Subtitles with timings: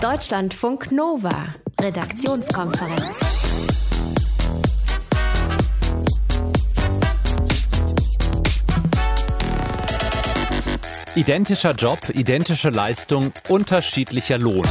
[0.00, 3.20] Deutschlandfunk Nova, Redaktionskonferenz.
[11.14, 14.66] Identischer Job, identische Leistung, unterschiedlicher Lohn.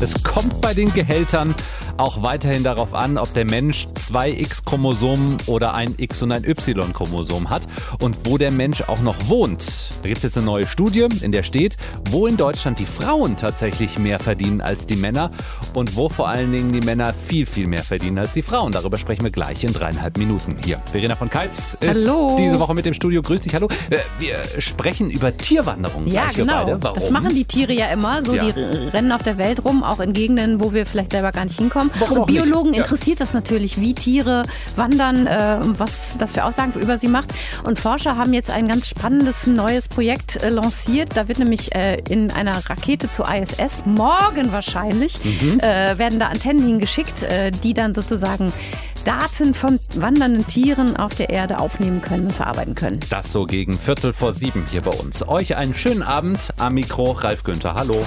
[0.00, 1.54] Es kommt bei den Gehältern
[1.98, 7.48] auch weiterhin darauf an, ob der Mensch zwei X-Chromosomen oder ein X- und ein Y-Chromosom
[7.50, 7.62] hat
[8.00, 9.90] und wo der Mensch auch noch wohnt.
[10.02, 11.76] Da gibt es jetzt eine neue Studie, in der steht,
[12.10, 15.30] wo in Deutschland die Frauen tatsächlich mehr verdienen als die Männer
[15.74, 18.72] und wo vor allen Dingen die Männer viel, viel mehr verdienen als die Frauen.
[18.72, 20.80] Darüber sprechen wir gleich in dreieinhalb Minuten hier.
[20.90, 22.36] Verena von Keitz ist Hallo.
[22.38, 23.22] diese Woche mit dem Studio.
[23.22, 23.68] Grüß dich, hallo.
[23.90, 26.06] Äh, Wir sprechen über Tierwanderung.
[26.06, 26.76] Ja, genau.
[26.76, 28.22] Das machen die Tiere ja immer.
[28.22, 28.44] So, Ja.
[28.44, 31.58] die rennen auf der Welt rum, auch in Gegenden, wo wir vielleicht selber gar nicht
[31.58, 31.85] hinkommen.
[31.98, 32.26] Warum und?
[32.26, 32.82] Biologen Ja.
[32.82, 34.42] interessiert das natürlich, wie Tiere
[34.76, 37.32] wandern, äh, was das für Aussagen über sie macht.
[37.64, 41.16] Und Forscher haben jetzt ein ganz spannendes neues Projekt äh, lanciert.
[41.16, 45.60] Da wird nämlich äh, in einer Rakete zur ISS morgen wahrscheinlich Mhm.
[45.60, 48.52] äh, werden da Antennen hingeschickt, äh, die dann sozusagen
[49.04, 53.00] Daten von wandernden Tieren auf der Erde aufnehmen können und verarbeiten können.
[53.08, 55.26] Das so gegen Viertel vor sieben hier bei uns.
[55.28, 56.38] Euch einen schönen Abend.
[56.58, 57.74] Am Mikro Ralf Günther.
[57.74, 58.04] Hallo.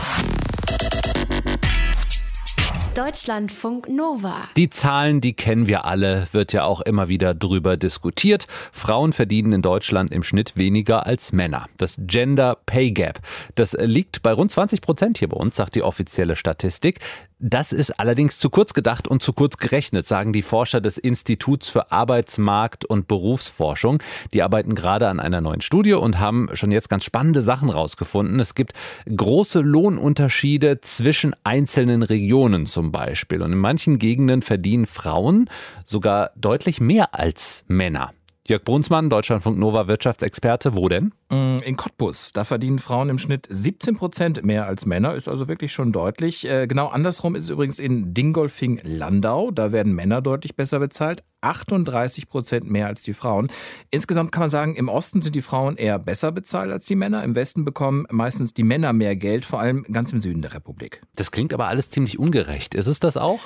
[2.99, 4.49] Deutschlandfunk Nova.
[4.57, 8.45] Die Zahlen, die kennen wir alle, wird ja auch immer wieder drüber diskutiert.
[8.73, 11.67] Frauen verdienen in Deutschland im Schnitt weniger als Männer.
[11.77, 13.19] Das Gender Pay Gap,
[13.55, 16.99] das liegt bei rund 20 Prozent hier bei uns, sagt die offizielle Statistik.
[17.41, 21.69] Das ist allerdings zu kurz gedacht und zu kurz gerechnet, sagen die Forscher des Instituts
[21.69, 24.03] für Arbeitsmarkt und Berufsforschung.
[24.33, 28.41] Die arbeiten gerade an einer neuen Studie und haben schon jetzt ganz spannende Sachen rausgefunden.
[28.41, 28.73] Es gibt
[29.07, 33.41] große Lohnunterschiede zwischen einzelnen Regionen zum Beispiel.
[33.41, 35.49] Und in manchen Gegenden verdienen Frauen
[35.85, 38.11] sogar deutlich mehr als Männer.
[38.49, 41.13] Jörg Brunsmann, Deutschlandfunk Nova Wirtschaftsexperte, wo denn?
[41.29, 45.47] Mm, In Cottbus, da verdienen Frauen im Schnitt 17 Prozent mehr als Männer, ist also
[45.47, 46.49] wirklich schon deutlich.
[46.49, 52.27] Äh, Genau andersrum ist es übrigens in Dingolfing-Landau, da werden Männer deutlich besser bezahlt, 38
[52.27, 53.51] Prozent mehr als die Frauen.
[53.91, 57.23] Insgesamt kann man sagen, im Osten sind die Frauen eher besser bezahlt als die Männer,
[57.23, 61.03] im Westen bekommen meistens die Männer mehr Geld, vor allem ganz im Süden der Republik.
[61.13, 62.73] Das klingt aber alles ziemlich ungerecht.
[62.73, 63.41] Ist es das auch?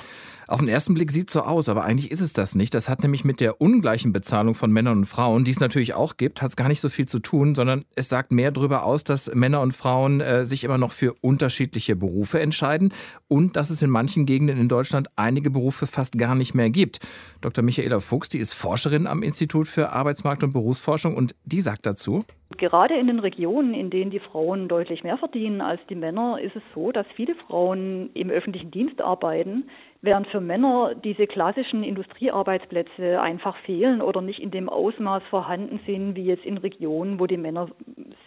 [0.46, 2.74] Auf den ersten Blick sieht so aus, aber eigentlich ist es das nicht.
[2.74, 6.16] Das hat nämlich mit der ungleichen Bezahlung von Männern und Frauen, die es natürlich auch
[6.16, 9.04] gibt, hat es gar nicht so viel zu tun, sondern es sagt mehr darüber aus,
[9.04, 12.92] dass Männer und Frauen äh, sich immer noch für unterschiedliche Berufe entscheiden
[13.28, 17.00] und dass es in manchen Gegenden in Deutschland einige Berufe fast gar nicht mehr gibt.
[17.40, 17.64] Dr.
[17.64, 22.24] Michaela Fuchs, die ist Forscherin am Institut für Arbeitsmarkt und Berufsforschung und die sagt dazu,
[22.58, 26.54] Gerade in den Regionen, in denen die Frauen deutlich mehr verdienen als die Männer, ist
[26.54, 29.64] es so, dass viele Frauen im öffentlichen Dienst arbeiten,
[30.04, 36.14] während für Männer diese klassischen Industriearbeitsplätze einfach fehlen oder nicht in dem Ausmaß vorhanden sind,
[36.14, 37.68] wie jetzt in Regionen, wo die Männer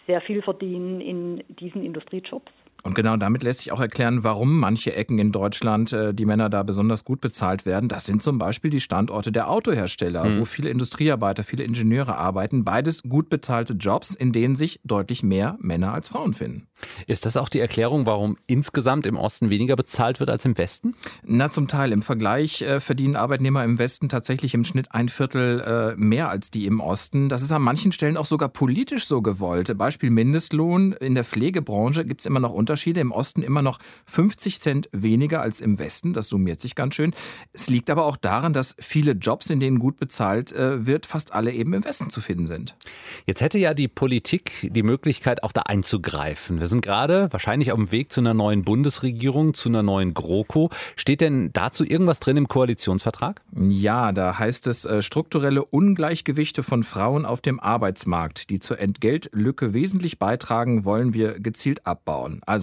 [0.06, 2.52] sehr viel verdienen in diesen Industriejobs.
[2.84, 6.48] Und genau damit lässt sich auch erklären, warum manche Ecken in Deutschland, äh, die Männer
[6.48, 7.88] da besonders gut bezahlt werden.
[7.88, 12.64] Das sind zum Beispiel die Standorte der Autohersteller, wo viele Industriearbeiter, viele Ingenieure arbeiten.
[12.64, 16.68] Beides gut bezahlte Jobs, in denen sich deutlich mehr Männer als Frauen finden.
[17.06, 20.94] Ist das auch die Erklärung, warum insgesamt im Osten weniger bezahlt wird als im Westen?
[21.24, 21.92] Na, zum Teil.
[21.92, 26.50] Im Vergleich äh, verdienen Arbeitnehmer im Westen tatsächlich im Schnitt ein Viertel äh, mehr als
[26.50, 27.28] die im Osten.
[27.28, 29.76] Das ist an manchen Stellen auch sogar politisch so gewollt.
[29.76, 30.92] Beispiel Mindestlohn.
[30.92, 33.00] In der Pflegebranche gibt es immer noch Unterschiede.
[33.00, 36.12] Im Osten immer noch 50 Cent weniger als im Westen.
[36.12, 37.14] Das summiert sich ganz schön.
[37.54, 41.32] Es liegt aber auch daran, dass viele Jobs, in denen gut bezahlt äh, wird, fast
[41.32, 42.76] alle eben im Westen zu finden sind.
[43.24, 46.60] Jetzt hätte ja die Politik die Möglichkeit, auch da einzugreifen.
[46.60, 50.68] Wir sind gerade wahrscheinlich auf dem Weg zu einer neuen Bundesregierung, zu einer neuen GroKo.
[50.94, 53.40] Steht denn dazu irgendwas drin im Koalitionsvertrag?
[53.56, 59.72] Ja, da heißt es äh, strukturelle Ungleichgewichte von Frauen auf dem Arbeitsmarkt, die zur Entgeltlücke
[59.72, 62.40] wesentlich beitragen, wollen wir gezielt abbauen.
[62.46, 62.57] Also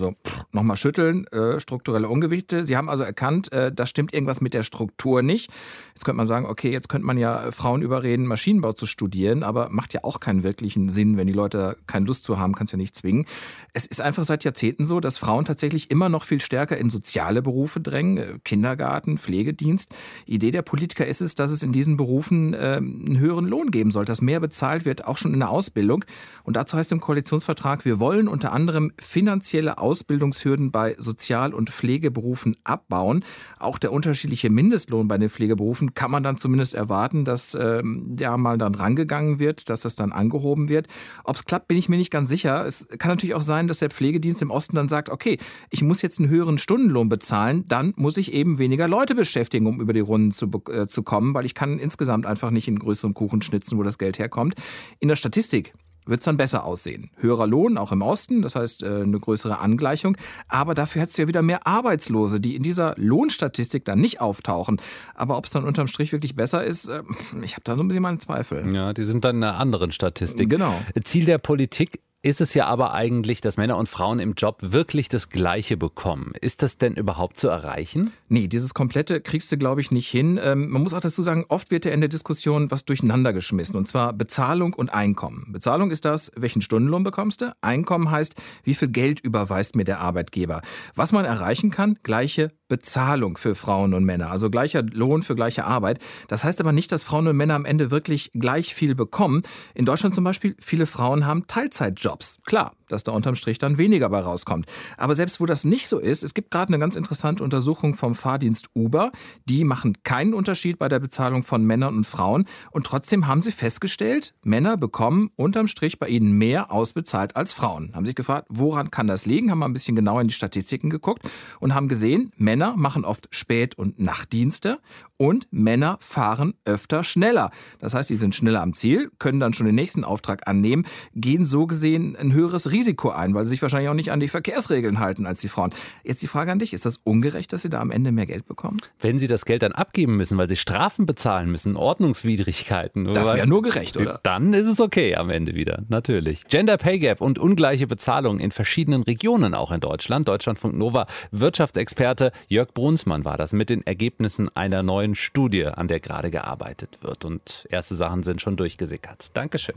[0.52, 2.66] nochmal schütteln, äh, strukturelle Ungewichte.
[2.66, 5.52] Sie haben also erkannt, äh, da stimmt irgendwas mit der Struktur nicht.
[5.94, 9.44] Jetzt könnte man sagen, okay, jetzt könnte man ja äh, Frauen überreden, Maschinenbau zu studieren,
[9.44, 12.74] aber macht ja auch keinen wirklichen Sinn, wenn die Leute keine Lust zu haben, kannst
[12.74, 13.26] ja nicht zwingen.
[13.74, 17.42] Es ist einfach seit Jahrzehnten so, dass Frauen tatsächlich immer noch viel stärker in soziale
[17.42, 19.94] Berufe drängen, äh, Kindergarten, Pflegedienst.
[20.26, 23.92] Idee der Politiker ist es, dass es in diesen Berufen äh, einen höheren Lohn geben
[23.92, 26.06] soll, dass mehr bezahlt wird, auch schon in der Ausbildung.
[26.44, 32.58] Und dazu heißt im Koalitionsvertrag, wir wollen unter anderem finanzielle Ausbildungshürden bei Sozial- und Pflegeberufen
[32.64, 33.24] abbauen.
[33.60, 38.36] Auch der unterschiedliche Mindestlohn bei den Pflegeberufen kann man dann zumindest erwarten, dass ähm, ja
[38.36, 40.88] mal dann rangegangen wird, dass das dann angehoben wird.
[41.24, 42.66] Ob es klappt, bin ich mir nicht ganz sicher.
[42.66, 45.38] Es kann natürlich auch sein, dass der Pflegedienst im Osten dann sagt, okay,
[45.70, 49.80] ich muss jetzt einen höheren Stundenlohn bezahlen, dann muss ich eben weniger Leute beschäftigen, um
[49.80, 53.14] über die Runden zu, äh, zu kommen, weil ich kann insgesamt einfach nicht einen größeren
[53.14, 54.56] Kuchen schnitzen, wo das Geld herkommt.
[55.00, 55.74] In der Statistik
[56.06, 57.10] wird es dann besser aussehen.
[57.18, 60.18] Höherer Lohn, auch im Osten, das heißt äh, eine größere Angleichung.
[60.48, 64.82] Aber dafür hättest du ja wieder mehr Arbeitslose, die in dieser Lohnstatistik dann nicht auftauchen.
[65.14, 67.04] Aber ob es dann unterm Strich wirklich besser ist, äh,
[67.42, 68.74] ich habe da so ein bisschen meine Zweifel.
[68.74, 70.50] Ja, die sind dann in einer anderen Statistik.
[70.50, 70.74] Genau.
[71.04, 75.10] Ziel der Politik ist es ja aber eigentlich, dass Männer und Frauen im Job wirklich
[75.10, 76.34] das Gleiche bekommen.
[76.42, 78.14] Ist das denn überhaupt zu erreichen?
[78.30, 80.40] Nee, dieses komplette kriegst du, glaube ich, nicht hin.
[80.42, 83.76] Ähm, man muss auch dazu sagen, oft wird ja in der Diskussion was durcheinander geschmissen.
[83.76, 85.52] Und zwar Bezahlung und Einkommen.
[85.52, 87.56] Bezahlung ist das, welchen Stundenlohn bekommst du?
[87.62, 88.34] Einkommen heißt,
[88.64, 90.64] wie viel Geld überweist mir der Arbeitgeber?
[90.96, 94.32] Was man erreichen kann, gleiche Bezahlung für Frauen und Männer.
[94.32, 96.00] Also gleicher Lohn für gleiche Arbeit.
[96.28, 99.44] Das heißt aber nicht, dass Frauen und Männer am Ende wirklich gleich viel bekommen.
[99.74, 102.40] In Deutschland zum Beispiel, viele Frauen haben Teilzeitjobs.
[102.46, 104.66] Klar, dass da unterm Strich dann weniger bei rauskommt.
[104.98, 108.16] Aber selbst wo das nicht so ist, es gibt gerade eine ganz interessante Untersuchung vom
[108.16, 109.12] Fahrdienst Uber.
[109.46, 112.46] Die machen keinen Unterschied bei der Bezahlung von Männern und Frauen.
[112.72, 117.92] Und trotzdem haben sie festgestellt, Männer bekommen unterm Strich bei ihnen mehr ausbezahlt als Frauen.
[117.94, 119.52] Haben sich gefragt, woran kann das liegen?
[119.52, 121.22] Haben mal ein bisschen genauer in die Statistiken geguckt
[121.60, 124.80] und haben gesehen, Männer machen oft Spät- und Nachtdienste
[125.18, 127.52] und Männer fahren öfter schneller.
[127.80, 131.46] Das heißt, sie sind schneller am Ziel, können dann schon den nächsten Auftrag annehmen, gehen
[131.46, 135.00] so gesehen ein höheres Risiko ein, weil sie sich wahrscheinlich auch nicht an die Verkehrsregeln
[135.00, 135.74] halten als die Frauen.
[136.04, 138.46] Jetzt die Frage an dich, ist das ungerecht, dass sie da am Ende mehr Geld
[138.46, 138.78] bekommen?
[139.00, 143.14] Wenn sie das Geld dann abgeben müssen, weil sie Strafen bezahlen müssen, Ordnungswidrigkeiten.
[143.14, 144.20] Das wäre nur gerecht, oder?
[144.24, 146.48] Dann ist es okay am Ende wieder, natürlich.
[146.48, 150.28] Gender Pay Gap und ungleiche Bezahlung in verschiedenen Regionen auch in Deutschland.
[150.28, 156.00] Deutschlandfunk Nova Wirtschaftsexperte Jörg Brunsmann war das mit den Ergebnissen einer neuen Studie, an der
[156.00, 157.26] gerade gearbeitet wird.
[157.26, 159.36] Und erste Sachen sind schon durchgesickert.
[159.36, 159.76] Dankeschön.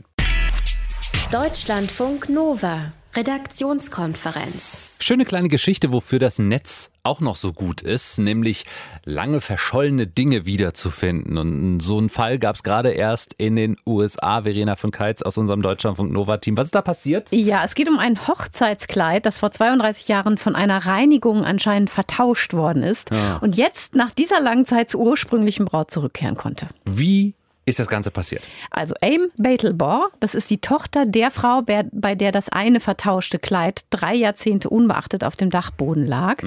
[1.31, 4.89] Deutschlandfunk Nova, Redaktionskonferenz.
[5.01, 8.65] Schöne kleine Geschichte, wofür das Netz auch noch so gut ist, nämlich
[9.05, 11.37] lange verschollene Dinge wiederzufinden.
[11.37, 14.43] Und so einen Fall gab es gerade erst in den USA.
[14.43, 16.57] Verena von Keitz aus unserem Deutschlandfunk Nova-Team.
[16.57, 17.27] Was ist da passiert?
[17.31, 22.53] Ja, es geht um ein Hochzeitskleid, das vor 32 Jahren von einer Reinigung anscheinend vertauscht
[22.53, 23.37] worden ist Ja.
[23.37, 26.67] und jetzt nach dieser langen Zeit zur ursprünglichen Braut zurückkehren konnte.
[26.85, 27.35] Wie
[27.69, 28.43] ist das Ganze passiert?
[28.71, 33.81] Also Aim Beitelbor, das ist die Tochter der Frau, bei der das eine vertauschte Kleid
[33.89, 36.43] drei Jahrzehnte unbeachtet auf dem Dachboden lag.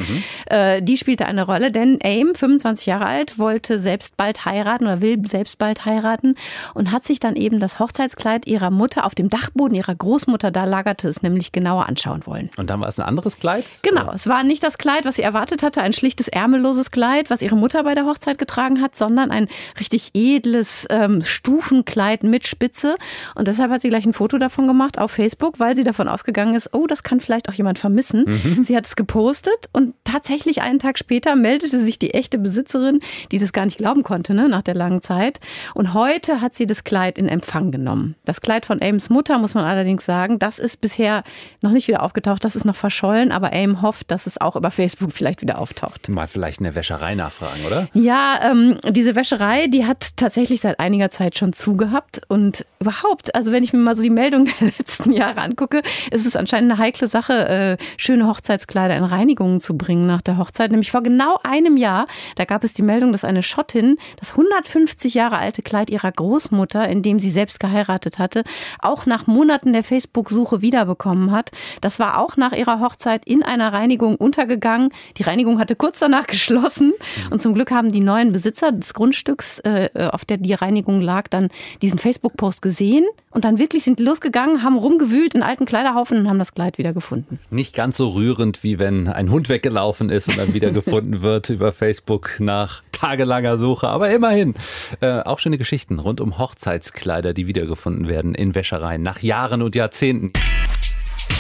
[0.46, 5.00] Äh, die spielte eine Rolle, denn Aim, 25 Jahre alt, wollte selbst bald heiraten oder
[5.00, 6.34] will selbst bald heiraten
[6.74, 10.64] und hat sich dann eben das Hochzeitskleid ihrer Mutter auf dem Dachboden ihrer Großmutter, da
[10.64, 12.50] lagerte es nämlich genauer anschauen wollen.
[12.56, 13.66] Und dann war es ein anderes Kleid?
[13.82, 17.42] Genau, es war nicht das Kleid, was sie erwartet hatte, ein schlichtes ärmelloses Kleid, was
[17.42, 19.48] ihre Mutter bei der Hochzeit getragen hat, sondern ein
[19.78, 22.96] richtig edles ähm, Stufenkleid mit Spitze.
[23.34, 26.54] Und deshalb hat sie gleich ein Foto davon gemacht auf Facebook, weil sie davon ausgegangen
[26.54, 28.24] ist, oh, das kann vielleicht auch jemand vermissen.
[28.62, 33.00] Sie hat es gepostet und tatsächlich einen Tag später meldete sich die echte Besitzerin,
[33.32, 35.40] die das gar nicht glauben konnte, ne, nach der langen Zeit.
[35.74, 38.14] Und heute hat sie das Kleid in Empfang genommen.
[38.24, 41.24] Das Kleid von Ames Mutter, muss man allerdings sagen, das ist bisher
[41.60, 44.70] noch nicht wieder aufgetaucht, das ist noch verschollen, aber Aim hofft, dass es auch über
[44.70, 46.08] Facebook vielleicht wieder auftaucht.
[46.08, 47.88] Mal vielleicht in der Wäscherei nachfragen, oder?
[47.94, 52.22] Ja, ähm, diese Wäscherei, die hat tatsächlich seit einiger Zeit schon zugehabt.
[52.28, 56.26] Und überhaupt, also wenn ich mir mal so die Meldungen der letzten Jahre angucke, ist
[56.26, 60.70] es anscheinend eine heikle Sache, äh, schöne Hochzeitskleider in Reinigungen zu bringen nach der Hochzeit.
[60.70, 62.06] Nämlich vor genau einem Jahr,
[62.36, 66.88] da gab es die Meldung, dass eine Schottin das 150 Jahre alte Kleid ihrer Großmutter,
[66.88, 68.44] in dem sie selbst geheiratet hatte,
[68.78, 71.50] auch nach Monaten der Facebook-Suche wiederbekommen hat.
[71.80, 74.90] Das war auch nach ihrer Hochzeit in einer Reinigung untergegangen.
[75.16, 76.92] Die Reinigung hatte kurz danach geschlossen.
[77.30, 81.28] Und zum Glück haben die neuen Besitzer des Grundstücks, äh, auf der die Reinigung lag,
[81.28, 81.48] dann
[81.80, 86.28] diesen Facebook-Post gesehen und dann wirklich sind die losgegangen, haben rumgewühlt in alten Kleiderhaufen und
[86.28, 87.38] haben das Kleid wieder gefunden.
[87.50, 91.50] Nicht ganz so rührend, wie wenn ein Hund weggelaufen ist und dann wieder gefunden wird
[91.50, 93.88] über Facebook nach tagelanger Suche.
[93.88, 94.54] Aber immerhin.
[95.00, 99.74] Äh, auch schöne Geschichten rund um Hochzeitskleider, die wiedergefunden werden in Wäschereien nach Jahren und
[99.74, 100.32] Jahrzehnten.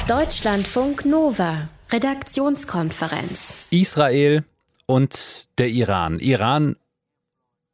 [0.08, 3.66] Deutschlandfunk Nova, Redaktionskonferenz.
[3.70, 4.44] Israel
[4.86, 6.18] und der Iran.
[6.18, 6.76] Iran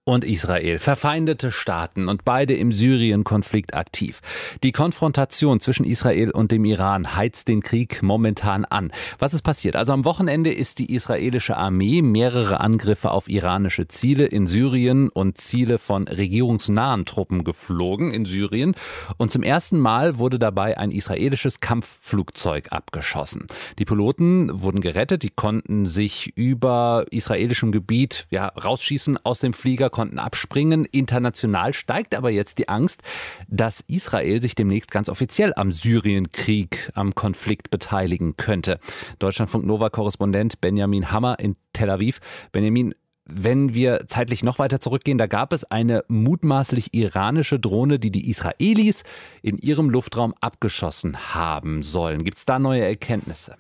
[0.08, 4.22] und Israel, verfeindete Staaten und beide im Syrien-Konflikt aktiv.
[4.62, 8.90] Die Konfrontation zwischen Israel und dem Iran heizt den Krieg momentan an.
[9.18, 9.76] Was ist passiert?
[9.76, 15.36] Also am Wochenende ist die israelische Armee mehrere Angriffe auf iranische Ziele in Syrien und
[15.36, 18.76] Ziele von regierungsnahen Truppen geflogen in Syrien.
[19.18, 23.46] Und zum ersten Mal wurde dabei ein israelisches Kampfflugzeug abgeschossen.
[23.78, 29.90] Die Piloten wurden gerettet, die konnten sich über israelischem Gebiet ja, rausschießen aus dem Flieger,
[29.98, 30.84] konnten abspringen.
[30.84, 33.02] International steigt aber jetzt die Angst,
[33.48, 38.78] dass Israel sich demnächst ganz offiziell am Syrienkrieg, am Konflikt beteiligen könnte.
[39.18, 42.20] Deutschlandfunk Nova-Korrespondent Benjamin Hammer in Tel Aviv.
[42.52, 48.12] Benjamin, Wenn wir zeitlich noch weiter zurückgehen, da gab es eine mutmaßlich iranische Drohne, die
[48.12, 49.02] die Israelis
[49.42, 52.22] in ihrem Luftraum abgeschossen haben sollen.
[52.22, 53.56] Gibt es da neue Erkenntnisse?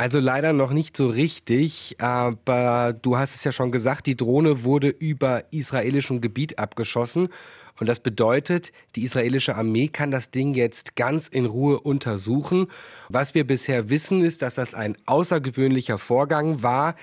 [0.00, 4.62] Also leider noch nicht so richtig, aber du hast es ja schon gesagt, die Drohne
[4.62, 7.30] wurde über israelischem Gebiet abgeschossen
[7.80, 12.66] und das bedeutet, die israelische Armee kann das Ding jetzt ganz in Ruhe untersuchen.
[13.08, 16.96] Was wir bisher wissen, ist, dass das ein außergewöhnlicher Vorgang war,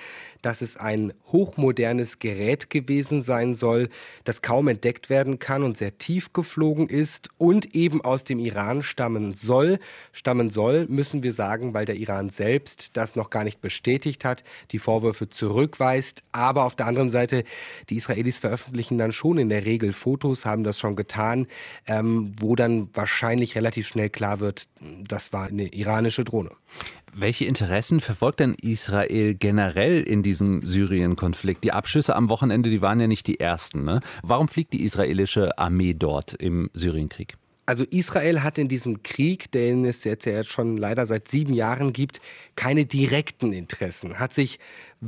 [0.46, 3.90] dass es ein hochmodernes Gerät gewesen sein soll,
[4.26, 8.84] das kaum entdeckt werden kann und sehr tief geflogen ist und eben aus dem Iran
[8.84, 9.80] stammen soll.
[10.12, 14.44] Stammen soll, müssen wir sagen, weil der Iran selbst das noch gar nicht bestätigt hat,
[14.70, 16.22] die Vorwürfe zurückweist.
[16.32, 17.44] Aber auf der anderen Seite,
[17.90, 21.48] die Israelis veröffentlichen dann schon in der Regel Fotos, haben das schon getan,
[21.88, 24.68] ähm, wo dann wahrscheinlich relativ schnell klar wird,
[25.08, 26.52] das war eine iranische Drohne.
[27.18, 31.64] Welche Interessen verfolgt denn Israel generell in diesem Syrien-Konflikt?
[31.64, 33.86] Die Abschüsse am Wochenende, die waren ja nicht die ersten.
[33.86, 34.02] Ne?
[34.22, 37.38] Warum fliegt die israelische Armee dort im Syrienkrieg?
[37.66, 41.94] Also Israel hat in diesem Krieg, den es jetzt ja schon leider seit sieben Jahren
[41.94, 42.20] gibt,
[42.58, 44.60] keine direkten Interessen, hat sich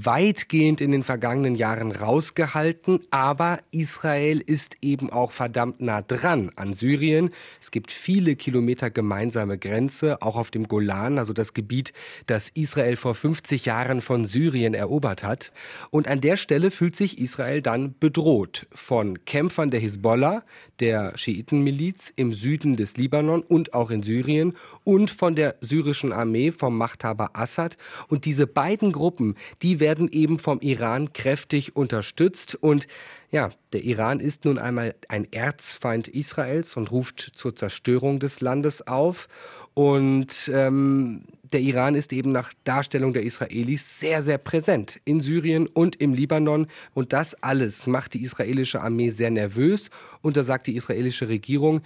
[0.05, 6.73] weitgehend in den vergangenen Jahren rausgehalten, aber Israel ist eben auch verdammt nah dran an
[6.73, 7.31] Syrien.
[7.59, 11.93] Es gibt viele Kilometer gemeinsame Grenze, auch auf dem Golan, also das Gebiet,
[12.27, 15.51] das Israel vor 50 Jahren von Syrien erobert hat.
[15.89, 20.43] Und an der Stelle fühlt sich Israel dann bedroht von Kämpfern der Hisbollah,
[20.79, 26.51] der Schiitenmiliz im Süden des Libanon und auch in Syrien und von der syrischen Armee
[26.51, 27.77] vom Machthaber Assad.
[28.09, 32.55] Und diese beiden Gruppen, die werden werden eben vom Iran kräftig unterstützt.
[32.55, 32.87] Und
[33.31, 38.85] ja, der Iran ist nun einmal ein Erzfeind Israels und ruft zur Zerstörung des Landes
[38.85, 39.29] auf.
[39.73, 45.67] Und ähm, der Iran ist eben nach Darstellung der Israelis sehr, sehr präsent in Syrien
[45.67, 46.67] und im Libanon.
[46.93, 49.89] Und das alles macht die israelische Armee sehr nervös.
[50.21, 51.81] Und da sagt die israelische Regierung,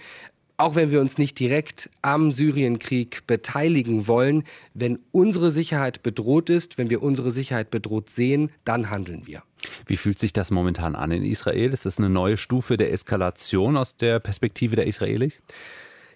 [0.56, 4.44] auch wenn wir uns nicht direkt am Syrienkrieg beteiligen wollen,
[4.74, 9.42] wenn unsere Sicherheit bedroht ist, wenn wir unsere Sicherheit bedroht sehen, dann handeln wir.
[9.86, 11.72] Wie fühlt sich das momentan an in Israel?
[11.72, 15.42] Ist das eine neue Stufe der Eskalation aus der Perspektive der Israelis?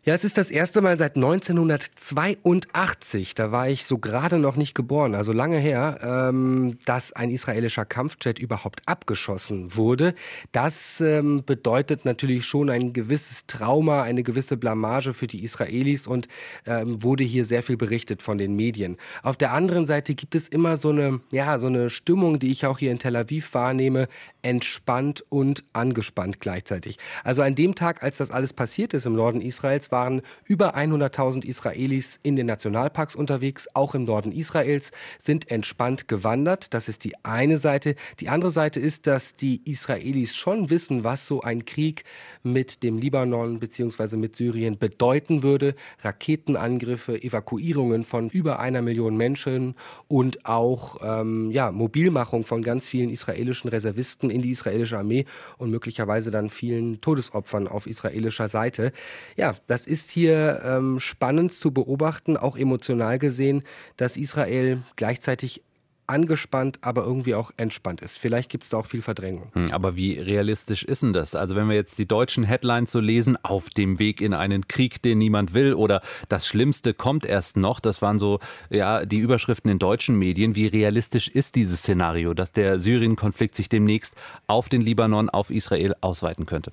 [0.09, 4.77] Ja, es ist das erste Mal seit 1982, da war ich so gerade noch nicht
[4.77, 10.15] geboren, also lange her, ähm, dass ein israelischer Kampfjet überhaupt abgeschossen wurde.
[10.53, 16.29] Das ähm, bedeutet natürlich schon ein gewisses Trauma, eine gewisse Blamage für die Israelis und
[16.67, 18.99] ähm, wurde hier sehr viel berichtet von den Medien.
[19.25, 22.65] Auf der anderen Seite gibt es immer so eine, ja, so eine Stimmung, die ich
[22.65, 24.07] auch hier in Tel Aviv wahrnehme,
[24.43, 26.97] entspannt und angespannt gleichzeitig.
[27.25, 31.47] Also an dem Tag, als das alles passiert ist im Norden Israels, waren über 100.000
[31.47, 36.75] Israelis in den Nationalparks unterwegs, auch im Norden Israels, sind entspannt gewandert.
[36.75, 37.95] Das ist die eine Seite.
[38.21, 42.05] Die andere Seite ist, dass die Israelis schon wissen, was so ein Krieg
[42.43, 44.19] mit dem Libanon bzw.
[44.19, 45.75] mit Syrien bedeuten würde.
[46.03, 49.77] Raketenangriffe, Evakuierungen von über einer Million Menschen
[50.09, 55.25] und auch ähm, ja, Mobilmachung von ganz vielen israelischen Reservisten in die israelische Armee
[55.57, 58.93] und möglicherweise dann vielen Todesopfern auf israelischer Seite.
[59.37, 63.63] Ja, das ist hier ähm, spannend zu beobachten, auch emotional gesehen,
[63.97, 65.63] dass Israel gleichzeitig
[66.07, 68.19] angespannt, aber irgendwie auch entspannt ist.
[68.19, 69.51] Vielleicht gibt es da auch viel Verdrängung.
[69.53, 71.35] Hm, aber wie realistisch ist denn das?
[71.35, 75.03] Also wenn wir jetzt die deutschen Headlines so lesen, auf dem Weg in einen Krieg,
[75.03, 78.39] den niemand will oder das Schlimmste kommt erst noch, das waren so
[78.71, 80.55] ja die Überschriften in deutschen Medien.
[80.55, 84.15] Wie realistisch ist dieses Szenario, dass der Syrien-Konflikt sich demnächst
[84.47, 86.73] auf den Libanon, auf Israel ausweiten könnte?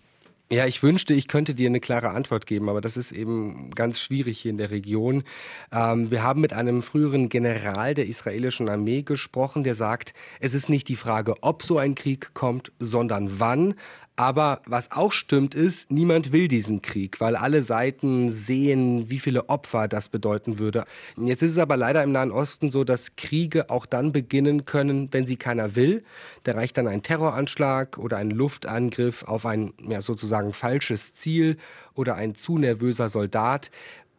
[0.54, 4.00] Ja, ich wünschte, ich könnte dir eine klare Antwort geben, aber das ist eben ganz
[4.00, 5.24] schwierig hier in der Region.
[5.72, 10.70] Ähm, wir haben mit einem früheren General der israelischen Armee gesprochen, der sagt, es ist
[10.70, 13.74] nicht die Frage, ob so ein Krieg kommt, sondern wann.
[14.16, 19.50] Aber was auch stimmt ist, niemand will diesen Krieg, weil alle Seiten sehen, wie viele
[19.50, 20.86] Opfer das bedeuten würde.
[21.18, 25.10] Jetzt ist es aber leider im Nahen Osten so, dass Kriege auch dann beginnen können,
[25.12, 26.02] wenn sie keiner will.
[26.44, 31.58] Da reicht dann ein Terroranschlag oder ein Luftangriff auf ein ja, sozusagen falsches Ziel
[31.96, 33.72] oder ein zu nervöser Soldat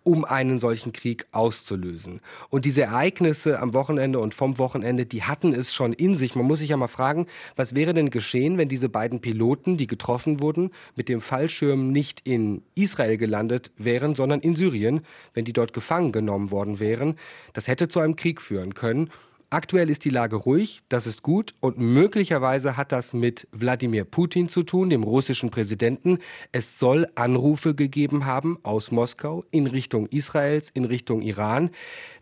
[0.04, 2.20] um einen solchen Krieg auszulösen.
[2.50, 6.36] Und diese Ereignisse am Wochenende und vom Wochenende, die hatten es schon in sich.
[6.36, 9.86] Man muss sich ja mal fragen, was wäre denn geschehen, wenn diese beiden Piloten, die
[9.86, 15.00] getroffen wurden, mit dem Fallschirm nicht in Israel gelandet wären, sondern in Syrien,
[15.32, 17.16] wenn die dort gefangen genommen worden wären.
[17.54, 19.10] Das hätte zu einem Krieg führen können.
[19.50, 24.48] Aktuell ist die Lage ruhig, das ist gut und möglicherweise hat das mit Wladimir Putin
[24.48, 26.18] zu tun, dem russischen Präsidenten.
[26.52, 31.70] Es soll Anrufe gegeben haben aus Moskau in Richtung Israels, in Richtung Iran.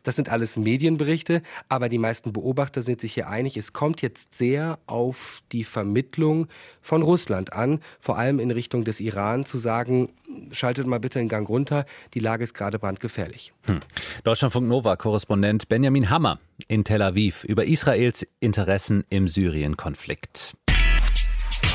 [0.02, 4.34] Das sind alles Medienberichte, aber die meisten Beobachter sind sich hier einig, es kommt jetzt
[4.34, 6.48] sehr auf die Vermittlung
[6.80, 10.10] von Russland an, vor allem in Richtung des Iran, zu sagen,
[10.50, 13.52] schaltet mal bitte den Gang runter, die Lage ist gerade brandgefährlich.
[13.66, 13.80] Hm.
[14.24, 20.56] Deutschlandfunk Nova Korrespondent Benjamin Hammer in Tel Aviv über Israels Interessen im Syrien-Konflikt.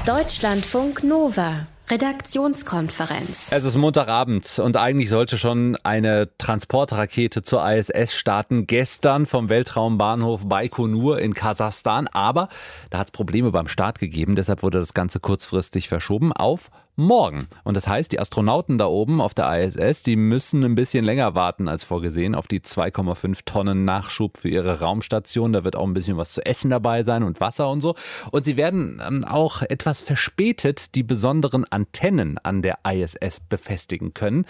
[0.06, 3.48] Deutschlandfunk Nova Redaktionskonferenz.
[3.50, 8.68] Es ist Montagabend und eigentlich sollte schon eine Transportrakete zur ISS starten.
[8.68, 12.08] Gestern vom Weltraumbahnhof Baikonur in Kasachstan.
[12.08, 12.50] Aber
[12.90, 14.36] da hat es Probleme beim Start gegeben.
[14.36, 17.48] Deshalb wurde das Ganze kurzfristig verschoben auf morgen.
[17.64, 21.36] Und das heißt, die Astronauten da oben auf der ISS, die müssen ein bisschen länger
[21.36, 25.54] warten als vorgesehen auf die 2,5 Tonnen Nachschub für ihre Raumstation.
[25.54, 27.96] Da wird auch ein bisschen was zu essen dabei sein und Wasser und so.
[28.32, 34.46] Und sie werden ähm, auch etwas verspätet die besonderen Antennen an der ISS befestigen können,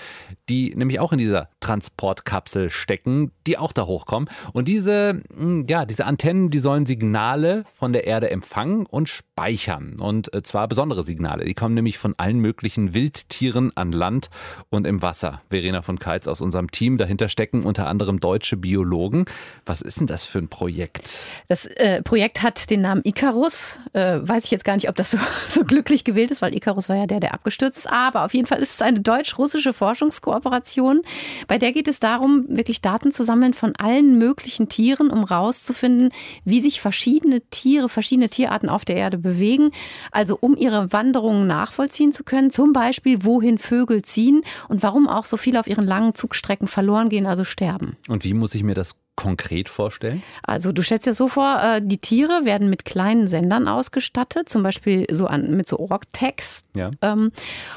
[0.47, 4.29] die nämlich auch in dieser Transportkapsel stecken, die auch da hochkommen.
[4.53, 9.99] Und diese, hm, ja, diese Antennen, die sollen Signale von der Erde empfangen und speichern.
[9.99, 11.43] Und äh, zwar besondere Signale.
[11.43, 14.29] Die kommen nämlich von allen möglichen Wildtieren an Land
[14.69, 15.41] und im Wasser.
[15.49, 16.97] Verena von Keitz aus unserem Team.
[16.97, 19.25] Dahinter stecken unter anderem deutsche Biologen.
[19.65, 21.25] Was ist denn das für ein Projekt?
[21.49, 23.79] Das äh, Projekt hat den Namen Icarus.
[23.91, 25.17] Äh, weiß ich jetzt gar nicht, ob das so,
[25.47, 27.91] so glücklich gewählt ist, weil Icarus war ja der der, der abgestürzt ist.
[27.91, 31.01] Aber auf jeden Fall ist es eine deutsch-russische Forschungskooperation.
[31.47, 36.09] Bei der geht es darum, wirklich Daten zu sammeln von allen möglichen Tieren, um rauszufinden,
[36.45, 39.71] wie sich verschiedene Tiere, verschiedene Tierarten auf der Erde bewegen.
[40.11, 42.51] Also um ihre Wanderungen nachvollziehen zu können.
[42.51, 47.09] Zum Beispiel, wohin Vögel ziehen und warum auch so viele auf ihren langen Zugstrecken verloren
[47.09, 47.97] gehen, also sterben.
[48.07, 50.21] Und wie muss ich mir das konkret vorstellen?
[50.43, 54.61] Also du stellst dir so vor, äh, die Tiere werden mit kleinen Sendern ausgestattet, zum
[54.63, 56.61] Beispiel so an, mit so Org-Tags.
[56.75, 56.91] Ja.
[57.01, 57.31] Ähm,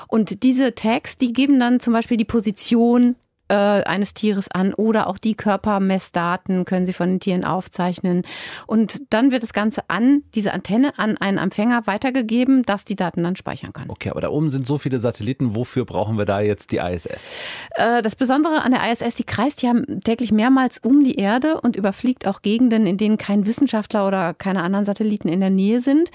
[0.06, 3.16] und diese Tags, die geben dann zum Beispiel die Position
[3.50, 8.22] äh, eines Tieres an oder auch die Körpermessdaten können Sie von den Tieren aufzeichnen.
[8.66, 13.24] Und dann wird das Ganze an diese Antenne, an einen Empfänger weitergegeben, dass die Daten
[13.24, 13.90] dann speichern kann.
[13.90, 15.54] Okay, aber da oben sind so viele Satelliten.
[15.54, 17.28] Wofür brauchen wir da jetzt die ISS?
[17.72, 21.74] Äh, das Besondere an der ISS, die kreist ja täglich mehrmals um die Erde und
[21.74, 26.10] überfliegt auch Gegenden, in denen kein Wissenschaftler oder keine anderen Satelliten in der Nähe sind,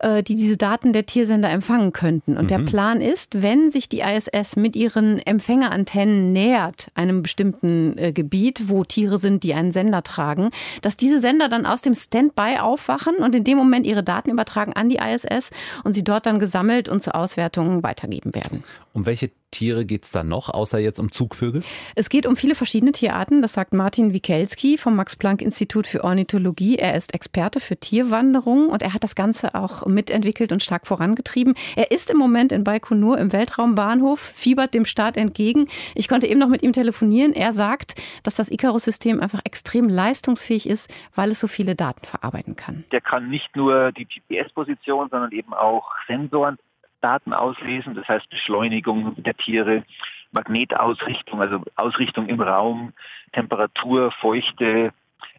[0.00, 2.36] äh, die diese Daten der Tiersender empfangen könnten.
[2.36, 2.48] Und mhm.
[2.48, 8.12] der Plan ist, wenn sich die ISS mit ihren Empfängerantennen nähert, Ort, einem bestimmten äh,
[8.12, 12.58] Gebiet, wo Tiere sind, die einen Sender tragen, dass diese Sender dann aus dem Standby
[12.60, 15.50] aufwachen und in dem Moment ihre Daten übertragen an die ISS
[15.84, 18.62] und sie dort dann gesammelt und zur Auswertung weitergeben werden.
[18.94, 21.62] Um welche Tiere geht es da noch, außer jetzt um Zugvögel?
[21.94, 23.42] Es geht um viele verschiedene Tierarten.
[23.42, 26.76] Das sagt Martin Wikelski vom Max-Planck-Institut für Ornithologie.
[26.76, 31.54] Er ist Experte für Tierwanderung und er hat das Ganze auch mitentwickelt und stark vorangetrieben.
[31.76, 35.68] Er ist im Moment in Baikonur im Weltraumbahnhof, fiebert dem Start entgegen.
[35.94, 37.32] Ich konnte eben noch mit ihm telefonieren.
[37.32, 42.56] Er sagt, dass das Icarus-System einfach extrem leistungsfähig ist, weil es so viele Daten verarbeiten
[42.56, 42.84] kann.
[42.90, 46.58] Der kann nicht nur die GPS-Position, sondern eben auch Sensoren
[47.02, 49.84] Daten auslesen, das heißt Beschleunigung der Tiere,
[50.30, 52.92] Magnetausrichtung, also Ausrichtung im Raum,
[53.32, 54.92] Temperatur, Feuchte,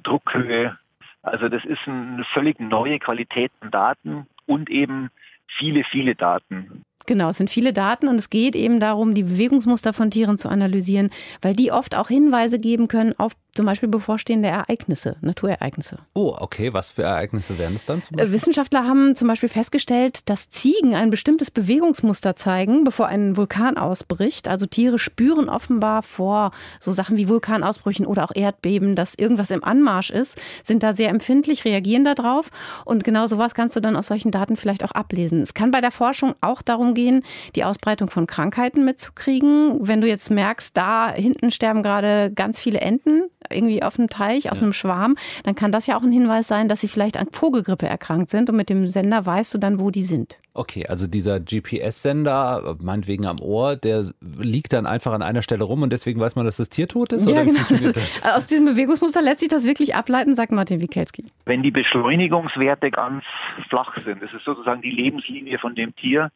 [0.04, 0.78] Druckhöhe.
[1.24, 5.10] Also das ist eine völlig neue Qualität an Daten und eben
[5.48, 6.84] viele, viele Daten.
[7.06, 10.50] Genau, es sind viele Daten und es geht eben darum, die Bewegungsmuster von Tieren zu
[10.50, 11.10] analysieren,
[11.42, 16.00] weil die oft auch Hinweise geben können auf zum Beispiel bevorstehende Ereignisse, Naturereignisse.
[16.16, 16.74] Oh, okay.
[16.74, 18.02] Was für Ereignisse wären es dann?
[18.12, 24.48] Wissenschaftler haben zum Beispiel festgestellt, dass Ziegen ein bestimmtes Bewegungsmuster zeigen, bevor ein Vulkan ausbricht.
[24.48, 29.64] Also Tiere spüren offenbar vor so Sachen wie Vulkanausbrüchen oder auch Erdbeben, dass irgendwas im
[29.64, 32.50] Anmarsch ist, sind da sehr empfindlich, reagieren darauf.
[32.86, 35.42] Und genau sowas kannst du dann aus solchen Daten vielleicht auch ablesen.
[35.42, 37.24] Es kann bei der Forschung auch darum gehen,
[37.56, 39.88] die Ausbreitung von Krankheiten mitzukriegen.
[39.88, 44.52] Wenn du jetzt merkst, da hinten sterben gerade ganz viele Enten, irgendwie auf einem Teich,
[44.52, 44.64] aus ja.
[44.64, 47.88] einem Schwarm, dann kann das ja auch ein Hinweis sein, dass sie vielleicht an Vogelgrippe
[47.88, 50.38] erkrankt sind und mit dem Sender weißt du dann, wo die sind.
[50.56, 55.82] Okay, also dieser GPS-Sender, meinetwegen am Ohr, der liegt dann einfach an einer Stelle rum
[55.82, 57.26] und deswegen weiß man, dass das Tier tot ist?
[57.26, 57.58] Ja, oder genau.
[57.58, 58.22] funktioniert das?
[58.36, 61.26] Aus diesem Bewegungsmuster lässt sich das wirklich ableiten, sagt Martin Wikelski.
[61.46, 63.24] Wenn die Beschleunigungswerte ganz
[63.68, 66.32] flach sind, das ist sozusagen die Lebenslinie von dem Tier,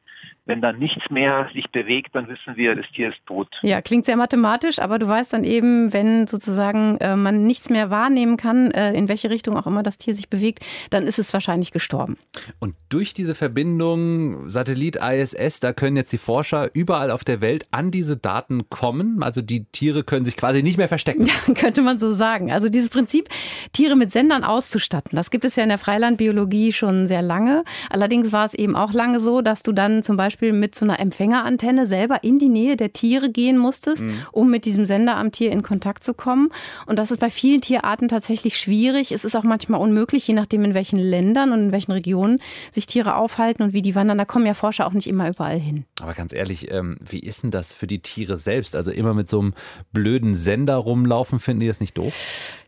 [0.48, 3.48] wenn dann nichts mehr sich bewegt, dann wissen wir, das Tier ist tot.
[3.62, 7.90] Ja, klingt sehr mathematisch, aber du weißt dann eben, wenn sozusagen äh, man nichts mehr
[7.90, 11.34] wahrnehmen kann, äh, in welche Richtung auch immer das Tier sich bewegt, dann ist es
[11.34, 12.18] wahrscheinlich gestorben.
[12.60, 17.68] Und durch diese Verbindung Satellit ISS, da können jetzt die Forscher überall auf der Welt
[17.72, 19.22] an diese Daten kommen.
[19.24, 21.28] Also die Tiere können sich quasi nicht mehr verstecken.
[21.48, 22.52] Ja, könnte man so sagen.
[22.52, 23.28] Also dieses Prinzip,
[23.74, 27.64] Tiere mit Sendern auszustatten, das gibt es ja in der Freilandbiologie schon sehr lange.
[27.90, 30.86] Allerdings war es eben auch lange so, dass du dann zum Beispiel Beispiel mit so
[30.86, 34.20] einer Empfängerantenne selber in die Nähe der Tiere gehen musstest, mhm.
[34.32, 36.50] um mit diesem Sender am Tier in Kontakt zu kommen.
[36.86, 39.12] Und das ist bei vielen Tierarten tatsächlich schwierig.
[39.12, 42.40] Es ist auch manchmal unmöglich, je nachdem, in welchen Ländern und in welchen Regionen
[42.72, 44.20] sich Tiere aufhalten und wie die wandern.
[44.20, 45.86] Da kommen ja Forscher auch nicht immer überall hin.
[46.02, 48.76] Aber ganz ehrlich, ähm, wie ist denn das für die Tiere selbst?
[48.76, 49.54] Also immer mit so einem
[49.92, 52.14] blöden Sender rumlaufen, finden die das nicht doof?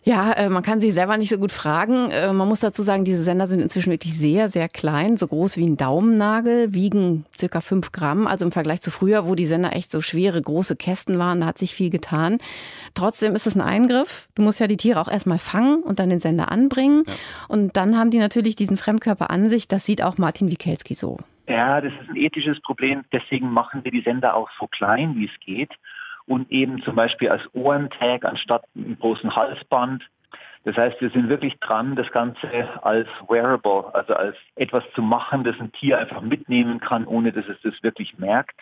[0.03, 2.09] Ja, äh, man kann sie selber nicht so gut fragen.
[2.09, 5.57] Äh, man muss dazu sagen, diese Sender sind inzwischen wirklich sehr, sehr klein, so groß
[5.57, 8.25] wie ein Daumennagel, wiegen circa fünf Gramm.
[8.25, 11.47] Also im Vergleich zu früher, wo die Sender echt so schwere, große Kästen waren, da
[11.47, 12.37] hat sich viel getan.
[12.93, 14.29] Trotzdem ist es ein Eingriff.
[14.35, 17.03] Du musst ja die Tiere auch erstmal fangen und dann den Sender anbringen.
[17.05, 17.13] Ja.
[17.49, 19.67] Und dann haben die natürlich diesen Fremdkörper an sich.
[19.67, 21.17] Das sieht auch Martin Wikelski so.
[21.47, 23.03] Ja, das ist ein ethisches Problem.
[23.11, 25.71] Deswegen machen wir die Sender auch so klein, wie es geht
[26.29, 30.07] und eben zum Beispiel als Ohrentag anstatt einem großen Halsband.
[30.63, 32.47] Das heißt, wir sind wirklich dran, das Ganze
[32.83, 37.47] als wearable, also als etwas zu machen, das ein Tier einfach mitnehmen kann, ohne dass
[37.47, 38.59] es das wirklich merkt.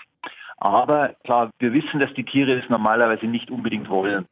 [0.57, 4.27] Aber klar, wir wissen, dass die Tiere es normalerweise nicht unbedingt wollen.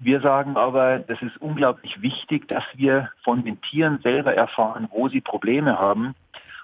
[0.00, 5.08] Wir sagen aber, das ist unglaublich wichtig, dass wir von den Tieren selber erfahren, wo
[5.08, 6.16] sie Probleme haben.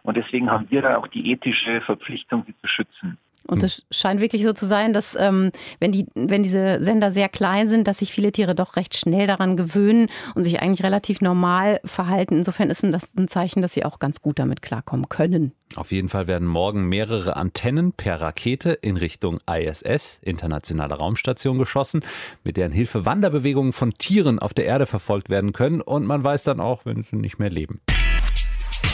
[0.02, 3.18] Und deswegen haben wir da auch die ethische Verpflichtung, sie zu schützen.
[3.50, 7.28] Und es scheint wirklich so zu sein, dass ähm, wenn, die, wenn diese Sender sehr
[7.28, 11.20] klein sind, dass sich viele Tiere doch recht schnell daran gewöhnen und sich eigentlich relativ
[11.20, 12.37] normal verhalten.
[12.37, 15.52] Insofern ist das ein Zeichen, dass sie auch ganz gut damit klarkommen können.
[15.76, 22.02] Auf jeden Fall werden morgen mehrere Antennen per Rakete in Richtung ISS, Internationale Raumstation, geschossen,
[22.42, 25.80] mit deren Hilfe Wanderbewegungen von Tieren auf der Erde verfolgt werden können.
[25.80, 27.80] Und man weiß dann auch, wenn sie nicht mehr leben.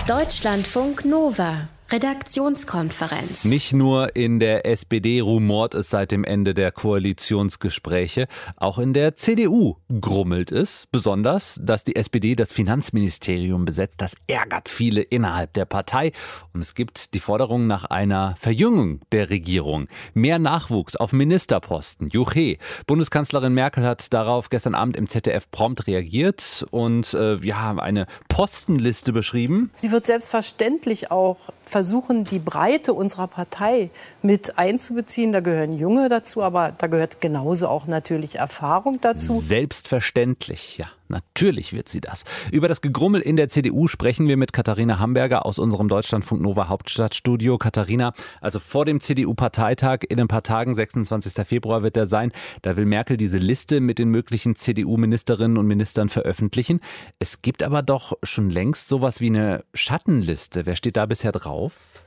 [0.06, 3.44] Deutschlandfunk Nova Redaktionskonferenz.
[3.44, 9.16] Nicht nur in der SPD rumort es seit dem Ende der Koalitionsgespräche, auch in der
[9.16, 10.86] CDU grummelt es.
[10.90, 16.12] Besonders, dass die SPD das Finanzministerium besetzt, das ärgert viele innerhalb der Partei.
[16.52, 19.88] Und es gibt die Forderung nach einer Verjüngung der Regierung.
[20.14, 22.08] Mehr Nachwuchs auf Ministerposten.
[22.08, 22.56] Juche.
[22.86, 29.12] Bundeskanzlerin Merkel hat darauf gestern Abend im ZDF prompt reagiert und äh, ja, eine Postenliste
[29.12, 29.70] beschrieben.
[29.74, 33.90] Sie wird selbstverständlich auch versuchen, die Breite unserer Partei
[34.22, 35.32] mit einzubeziehen.
[35.32, 39.40] Da gehören Junge dazu, aber da gehört genauso auch natürlich Erfahrung dazu.
[39.40, 40.86] Selbstverständlich, ja.
[41.08, 42.24] Natürlich wird sie das.
[42.50, 46.68] Über das Gegrummel in der CDU sprechen wir mit Katharina Hamburger aus unserem Deutschlandfunk Nova
[46.68, 47.58] Hauptstadtstudio.
[47.58, 51.46] Katharina, also vor dem CDU-Parteitag in ein paar Tagen, 26.
[51.46, 56.08] Februar wird der sein, da will Merkel diese Liste mit den möglichen CDU-Ministerinnen und Ministern
[56.08, 56.80] veröffentlichen.
[57.18, 60.66] Es gibt aber doch schon längst sowas wie eine Schattenliste.
[60.66, 62.03] Wer steht da bisher drauf?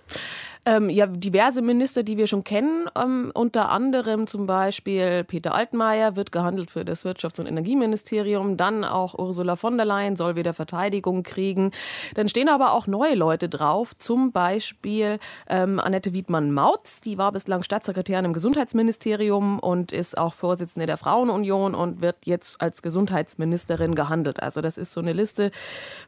[0.67, 6.17] Ähm, ja, diverse Minister, die wir schon kennen, ähm, unter anderem zum Beispiel Peter Altmaier
[6.17, 10.53] wird gehandelt für das Wirtschafts- und Energieministerium, dann auch Ursula von der Leyen soll wieder
[10.53, 11.71] Verteidigung kriegen.
[12.15, 17.63] Dann stehen aber auch neue Leute drauf, zum Beispiel ähm, Annette Wiedmann-Mautz, die war bislang
[17.63, 24.43] Staatssekretärin im Gesundheitsministerium und ist auch Vorsitzende der Frauenunion und wird jetzt als Gesundheitsministerin gehandelt.
[24.43, 25.51] Also das ist so eine Liste,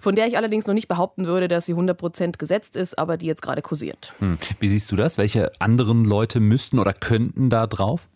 [0.01, 3.15] von der ich allerdings noch nicht behaupten würde, dass sie 100 Prozent gesetzt ist, aber
[3.15, 3.88] die jetzt gerade kursiert.
[4.19, 4.37] Hm.
[4.59, 5.17] Wie siehst du das?
[5.17, 8.07] Welche anderen Leute müssten oder könnten da drauf?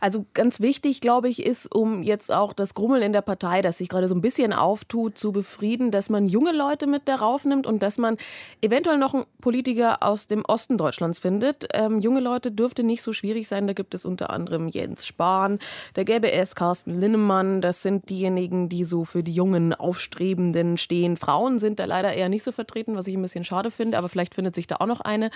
[0.00, 3.78] Also ganz wichtig, glaube ich, ist, um jetzt auch das Grummeln in der Partei, das
[3.78, 7.66] sich gerade so ein bisschen auftut, zu befrieden, dass man junge Leute mit darauf nimmt
[7.66, 8.16] und dass man
[8.60, 11.68] eventuell noch einen Politiker aus dem Osten Deutschlands findet.
[11.72, 13.66] Ähm, junge Leute dürfte nicht so schwierig sein.
[13.66, 15.58] Da gibt es unter anderem Jens Spahn,
[15.96, 17.60] der gäbe es Carsten Linnemann.
[17.60, 21.16] Das sind diejenigen, die so für die jungen Aufstrebenden stehen.
[21.16, 24.08] Frauen sind da leider eher nicht so vertreten, was ich ein bisschen schade finde, aber
[24.08, 25.30] vielleicht findet sich da auch noch eine.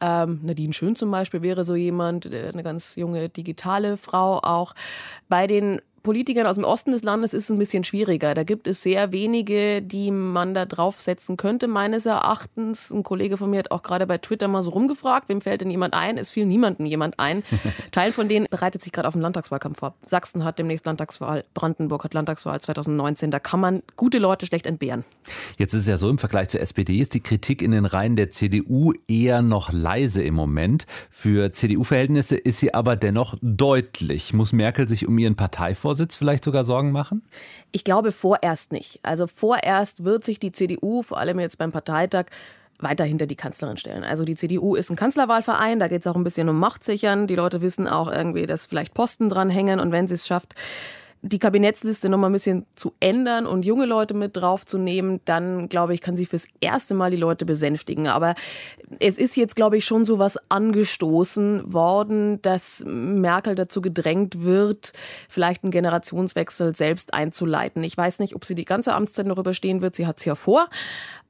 [0.00, 4.74] Ähm, Nadine Schön zum Beispiel wäre so jemand, eine ganz junge digitale digitale Frau auch.
[5.28, 8.32] Bei den Politikern aus dem Osten des Landes ist es ein bisschen schwieriger.
[8.34, 12.92] Da gibt es sehr wenige, die man da draufsetzen könnte, meines Erachtens.
[12.92, 15.70] Ein Kollege von mir hat auch gerade bei Twitter mal so rumgefragt, wem fällt denn
[15.72, 16.16] jemand ein?
[16.16, 17.42] Es fiel niemandem jemand ein.
[17.90, 19.96] Teil von denen bereitet sich gerade auf den Landtagswahlkampf vor.
[20.00, 23.32] Sachsen hat demnächst Landtagswahl, Brandenburg hat Landtagswahl 2019.
[23.32, 25.04] Da kann man gute Leute schlecht entbehren.
[25.58, 28.14] Jetzt ist es ja so, im Vergleich zur SPD ist die Kritik in den Reihen
[28.14, 30.86] der CDU eher noch leise im Moment.
[31.10, 34.34] Für CDU-Verhältnisse ist sie aber dennoch deutlich.
[34.34, 37.22] Muss Merkel sich um ihren Parteivorsitz Vorsitz vielleicht sogar Sorgen machen?
[37.72, 39.00] Ich glaube vorerst nicht.
[39.02, 42.26] Also vorerst wird sich die CDU, vor allem jetzt beim Parteitag,
[42.78, 44.04] weiter hinter die Kanzlerin stellen.
[44.04, 47.26] Also die CDU ist ein Kanzlerwahlverein, da geht es auch ein bisschen um Machtsichern.
[47.26, 50.54] Die Leute wissen auch irgendwie, dass vielleicht Posten dran hängen und wenn sie es schafft,
[51.22, 55.94] die Kabinettsliste noch mal ein bisschen zu ändern und junge Leute mit draufzunehmen, dann glaube
[55.94, 58.06] ich, kann sie fürs erste Mal die Leute besänftigen.
[58.06, 58.34] Aber
[59.00, 64.92] es ist jetzt, glaube ich, schon so was angestoßen worden, dass Merkel dazu gedrängt wird,
[65.28, 67.82] vielleicht einen Generationswechsel selbst einzuleiten.
[67.82, 69.96] Ich weiß nicht, ob sie die ganze Amtszeit noch überstehen wird.
[69.96, 70.68] Sie hat es ja vor.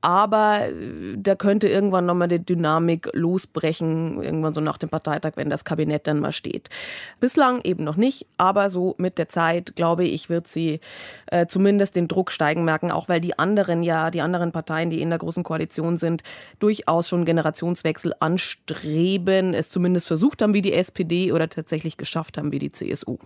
[0.00, 5.50] Aber äh, da könnte irgendwann nochmal die Dynamik losbrechen, irgendwann so nach dem Parteitag, wenn
[5.50, 6.68] das Kabinett dann mal steht.
[7.20, 10.80] Bislang eben noch nicht, aber so mit der Zeit, glaube ich, wird sie
[11.26, 15.00] äh, zumindest den Druck steigen merken, auch weil die anderen ja, die anderen Parteien, die
[15.00, 16.22] in der großen Koalition sind,
[16.59, 22.52] durchaus schon Generationswechsel anstreben, es zumindest versucht haben wie die SPD oder tatsächlich geschafft haben
[22.52, 23.18] wie die CSU.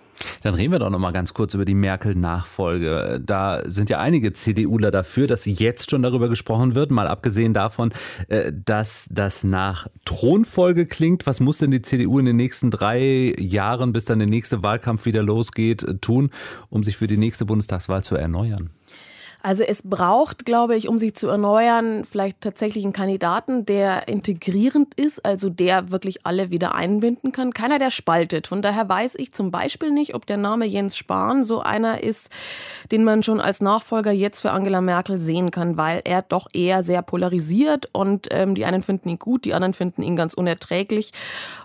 [0.42, 3.20] Dann reden wir doch nochmal ganz kurz über die Merkel-Nachfolge.
[3.24, 7.08] Da sind ja einige CDUler dafür, dass sie jetzt schon darüber gesprochen gesprochen wird, mal
[7.08, 7.92] abgesehen davon,
[8.28, 11.26] äh, dass das nach Thronfolge klingt.
[11.26, 15.06] Was muss denn die CDU in den nächsten drei Jahren, bis dann der nächste Wahlkampf
[15.06, 16.30] wieder losgeht, tun,
[16.68, 18.70] um sich für die nächste Bundestagswahl zu erneuern?
[19.42, 24.94] Also es braucht, glaube ich, um sich zu erneuern, vielleicht tatsächlich einen Kandidaten, der integrierend
[24.94, 27.54] ist, also der wirklich alle wieder einbinden kann.
[27.54, 28.46] Keiner, der spaltet.
[28.46, 32.30] Von daher weiß ich zum Beispiel nicht, ob der Name Jens Spahn so einer ist,
[32.92, 36.82] den man schon als Nachfolger jetzt für Angela Merkel sehen kann, weil er doch eher
[36.82, 41.12] sehr polarisiert und ähm, die einen finden ihn gut, die anderen finden ihn ganz unerträglich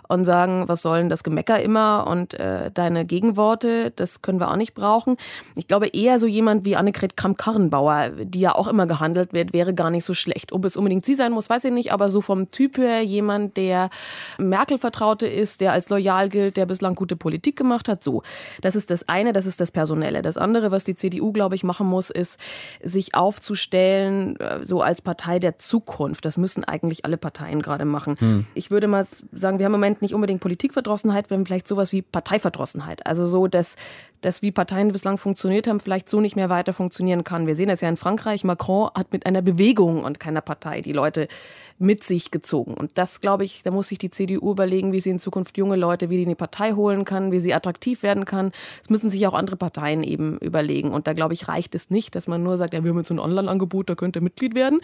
[0.08, 4.56] und sagen, was sollen das Gemecker immer und äh, deine Gegenworte, das können wir auch
[4.56, 5.16] nicht brauchen.
[5.56, 9.52] Ich glaube eher so jemand wie Annegret Kramp-Karren Brandbauer, die ja auch immer gehandelt wird,
[9.52, 10.52] wäre gar nicht so schlecht.
[10.52, 13.56] Ob es unbedingt sie sein muss, weiß ich nicht, aber so vom Typ her jemand,
[13.56, 13.90] der
[14.38, 18.22] Merkel Vertraute ist, der als loyal gilt, der bislang gute Politik gemacht hat, so.
[18.62, 20.22] Das ist das eine, das ist das Personelle.
[20.22, 22.38] Das andere, was die CDU, glaube ich, machen muss, ist,
[22.82, 26.24] sich aufzustellen, äh, so als Partei der Zukunft.
[26.24, 28.16] Das müssen eigentlich alle Parteien gerade machen.
[28.18, 28.46] Hm.
[28.54, 31.92] Ich würde mal sagen, wir haben im Moment nicht unbedingt Politikverdrossenheit, wir haben vielleicht sowas
[31.92, 33.06] wie Parteiverdrossenheit.
[33.06, 33.76] Also so, dass
[34.20, 37.46] dass wie Parteien bislang funktioniert haben, vielleicht so nicht mehr weiter funktionieren kann.
[37.46, 38.44] Wir sehen das ja in Frankreich.
[38.44, 41.28] Macron hat mit einer Bewegung und keiner Partei die Leute
[41.78, 42.74] mit sich gezogen.
[42.74, 45.76] Und das, glaube ich, da muss sich die CDU überlegen, wie sie in Zukunft junge
[45.76, 48.52] Leute wieder in die Partei holen kann, wie sie attraktiv werden kann.
[48.82, 50.90] Das müssen sich auch andere Parteien eben überlegen.
[50.90, 53.10] Und da, glaube ich, reicht es nicht, dass man nur sagt, ja, wir haben jetzt
[53.10, 54.80] ein Online-Angebot, da könnt ihr Mitglied werden,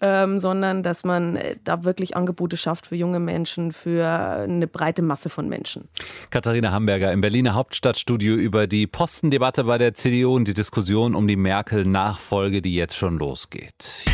[0.00, 5.02] ähm, sondern dass man äh, da wirklich Angebote schafft für junge Menschen, für eine breite
[5.02, 5.88] Masse von Menschen.
[6.30, 11.28] Katharina Hamburger im Berliner Hauptstadtstudio über die Postendebatte bei der CDU und die Diskussion um
[11.28, 14.04] die Merkel-Nachfolge, die jetzt schon losgeht.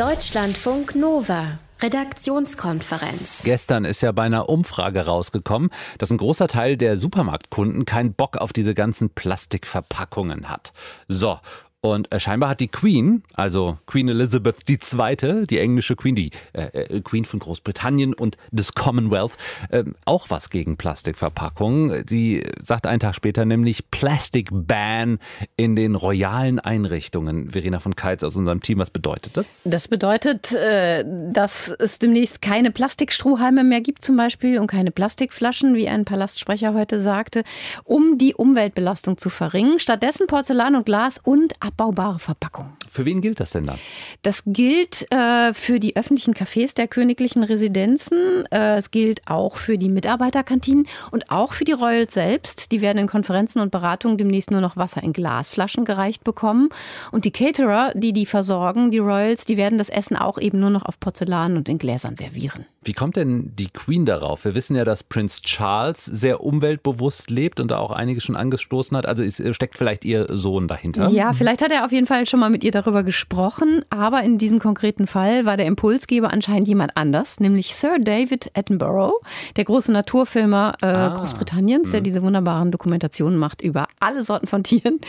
[0.00, 1.58] Deutschlandfunk Nova.
[1.82, 3.42] Redaktionskonferenz.
[3.44, 8.38] Gestern ist ja bei einer Umfrage rausgekommen, dass ein großer Teil der Supermarktkunden keinen Bock
[8.38, 10.72] auf diese ganzen Plastikverpackungen hat.
[11.08, 11.38] So,
[11.82, 16.64] und äh, scheinbar hat die Queen, also Queen Elizabeth II., die englische Queen, die äh,
[16.64, 19.38] äh, Queen von Großbritannien und des Commonwealth,
[19.70, 22.04] äh, auch was gegen Plastikverpackungen.
[22.06, 25.18] Sie sagt einen Tag später nämlich Plastic Ban
[25.56, 27.50] in den royalen Einrichtungen.
[27.50, 29.62] Verena von Keitz aus unserem Team, was bedeutet das?
[29.64, 35.74] Das bedeutet, äh, dass es demnächst keine Plastikstrohhalme mehr gibt zum Beispiel und keine Plastikflaschen,
[35.74, 37.42] wie ein Palastsprecher heute sagte,
[37.84, 39.80] um die Umweltbelastung zu verringern.
[39.80, 42.76] Stattdessen Porzellan und Glas und abbaubare Verpackung.
[42.90, 43.78] Für wen gilt das denn dann?
[44.22, 48.44] Das gilt äh, für die öffentlichen Cafés der königlichen Residenzen.
[48.50, 52.72] Äh, es gilt auch für die Mitarbeiterkantinen und auch für die Royals selbst.
[52.72, 56.70] Die werden in Konferenzen und Beratungen demnächst nur noch Wasser in Glasflaschen gereicht bekommen.
[57.12, 60.70] Und die Caterer, die die versorgen, die Royals, die werden das Essen auch eben nur
[60.70, 62.66] noch auf Porzellan und in Gläsern servieren.
[62.82, 64.44] Wie kommt denn die Queen darauf?
[64.44, 68.96] Wir wissen ja, dass Prinz Charles sehr umweltbewusst lebt und da auch einiges schon angestoßen
[68.96, 69.06] hat.
[69.06, 71.08] Also ist, steckt vielleicht ihr Sohn dahinter?
[71.10, 73.84] Ja, vielleicht hat er auf jeden Fall schon mal mit ihr darüber gesprochen.
[73.90, 79.20] Aber in diesem konkreten Fall war der Impulsgeber anscheinend jemand anders, nämlich Sir David Attenborough,
[79.56, 81.08] der große Naturfilmer äh, ah.
[81.16, 82.04] Großbritanniens, der mhm.
[82.04, 85.00] diese wunderbaren Dokumentationen macht über alle Sorten von Tieren.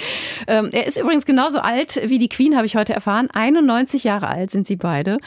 [0.47, 3.27] Ähm, er ist übrigens genauso alt wie die Queen, habe ich heute erfahren.
[3.31, 5.17] 91 Jahre alt sind sie beide.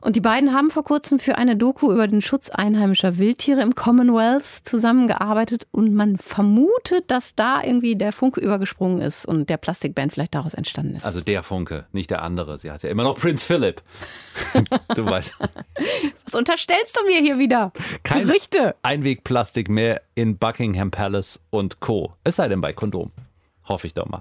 [0.00, 3.74] Und die beiden haben vor kurzem für eine Doku über den Schutz einheimischer Wildtiere im
[3.74, 10.12] Commonwealth zusammengearbeitet und man vermutet, dass da irgendwie der Funke übergesprungen ist und der Plastikband
[10.12, 11.04] vielleicht daraus entstanden ist.
[11.04, 12.58] Also der Funke, nicht der andere.
[12.58, 13.82] Sie hat ja immer noch Prinz Philipp.
[14.94, 15.38] du weißt.
[16.24, 17.72] Was unterstellst du mir hier wieder?
[18.02, 18.74] Kein Gerüchte.
[18.82, 22.14] Einwegplastik mehr in Buckingham Palace und Co.
[22.24, 23.12] Es sei denn bei Kondom.
[23.64, 24.20] Hoffe ich doch mal.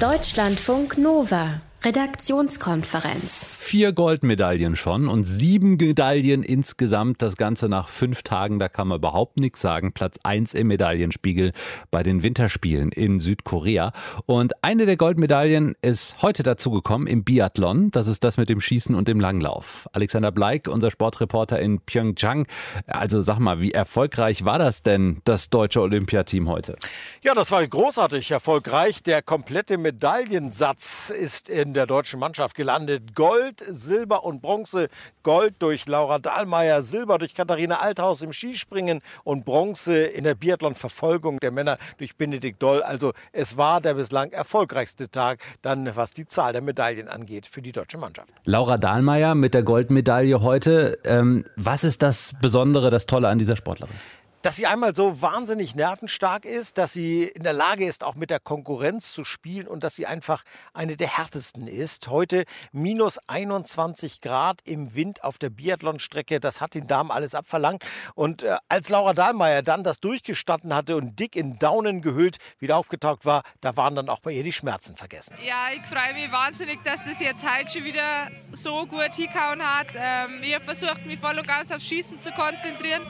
[0.00, 1.60] Deutschlandfunk Nova.
[1.84, 3.44] Redaktionskonferenz.
[3.58, 7.22] Vier Goldmedaillen schon und sieben Medaillen insgesamt.
[7.22, 9.92] Das Ganze nach fünf Tagen, da kann man überhaupt nichts sagen.
[9.92, 11.52] Platz eins im Medaillenspiegel
[11.90, 13.92] bei den Winterspielen in Südkorea.
[14.26, 17.90] Und eine der Goldmedaillen ist heute dazugekommen im Biathlon.
[17.90, 19.88] Das ist das mit dem Schießen und dem Langlauf.
[19.92, 22.46] Alexander Bleik, unser Sportreporter in Pyeongchang.
[22.86, 26.76] Also sag mal, wie erfolgreich war das denn, das deutsche Olympiateam heute?
[27.22, 29.02] Ja, das war großartig erfolgreich.
[29.02, 33.14] Der komplette Medaillensatz ist in der deutschen Mannschaft gelandet.
[33.14, 34.88] Gold Silber und Bronze.
[35.22, 41.38] Gold durch Laura Dahlmeier, Silber durch Katharina Althaus im Skispringen und Bronze in der Biathlon-Verfolgung
[41.40, 42.82] der Männer durch Benedikt Doll.
[42.82, 47.62] Also es war der bislang erfolgreichste Tag, dann was die Zahl der Medaillen angeht für
[47.62, 48.28] die deutsche Mannschaft.
[48.44, 50.98] Laura Dahlmeier mit der Goldmedaille heute.
[51.04, 53.94] Ähm, was ist das Besondere, das Tolle an dieser Sportlerin?
[54.42, 58.30] Dass sie einmal so wahnsinnig nervenstark ist, dass sie in der Lage ist, auch mit
[58.30, 60.42] der Konkurrenz zu spielen und dass sie einfach
[60.74, 62.08] eine der härtesten ist.
[62.08, 67.84] Heute minus 21 Grad im Wind auf der Biathlonstrecke, das hat den Damen alles abverlangt.
[68.14, 72.76] Und äh, als Laura Dahlmeier dann das durchgestanden hatte und dick in Daunen gehüllt wieder
[72.76, 75.36] aufgetaucht war, da waren dann auch bei ihr die Schmerzen vergessen.
[75.46, 79.86] Ja, ich freue mich wahnsinnig, dass das jetzt heute schon wieder so gut hingehauen hat.
[79.94, 83.02] Ähm, ich habe versucht, mich voll und ganz aufs Schießen zu konzentrieren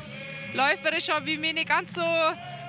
[0.55, 2.03] läuferisch habe ich mich nicht ganz so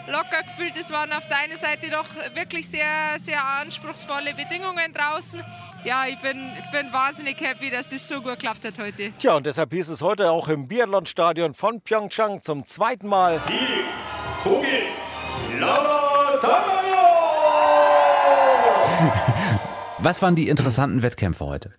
[0.08, 0.74] locker gefühlt.
[0.80, 5.42] Es waren auf der einen Seite doch wirklich sehr, sehr anspruchsvolle Bedingungen draußen.
[5.84, 9.12] Ja, ich bin, ich bin wahnsinnig happy, dass das so gut geklappt hat heute.
[9.18, 13.42] Tja, und deshalb hieß es heute auch im Biathlon-Stadion von Pyeongchang zum zweiten Mal.
[13.48, 14.84] Die Kugel
[20.00, 21.72] Was waren die interessanten Wettkämpfe heute?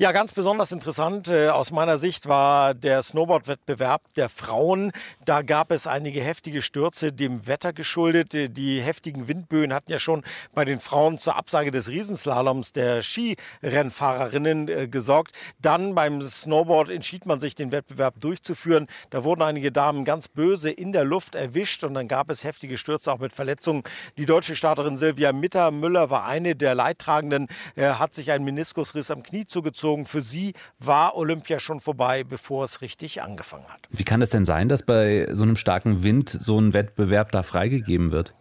[0.00, 4.92] Ja, ganz besonders interessant äh, aus meiner Sicht war der Snowboard-Wettbewerb der Frauen.
[5.24, 8.56] Da gab es einige heftige Stürze, dem Wetter geschuldet.
[8.56, 10.22] Die heftigen Windböen hatten ja schon
[10.54, 15.32] bei den Frauen zur Absage des Riesenslaloms der Skirennfahrerinnen äh, gesorgt.
[15.60, 18.86] Dann beim Snowboard entschied man sich, den Wettbewerb durchzuführen.
[19.10, 22.78] Da wurden einige Damen ganz böse in der Luft erwischt und dann gab es heftige
[22.78, 23.82] Stürze auch mit Verletzungen.
[24.16, 29.24] Die deutsche Starterin Silvia Mitter-Müller war eine der Leidtragenden, äh, hat sich einen Meniskusriss am
[29.24, 30.06] Knie zugezogen bezogen.
[30.06, 33.80] Für sie war Olympia schon vorbei, bevor es richtig angefangen hat.
[33.90, 37.42] Wie kann es denn sein, dass bei so einem starken Wind so ein Wettbewerb da
[37.42, 38.34] freigegeben wird?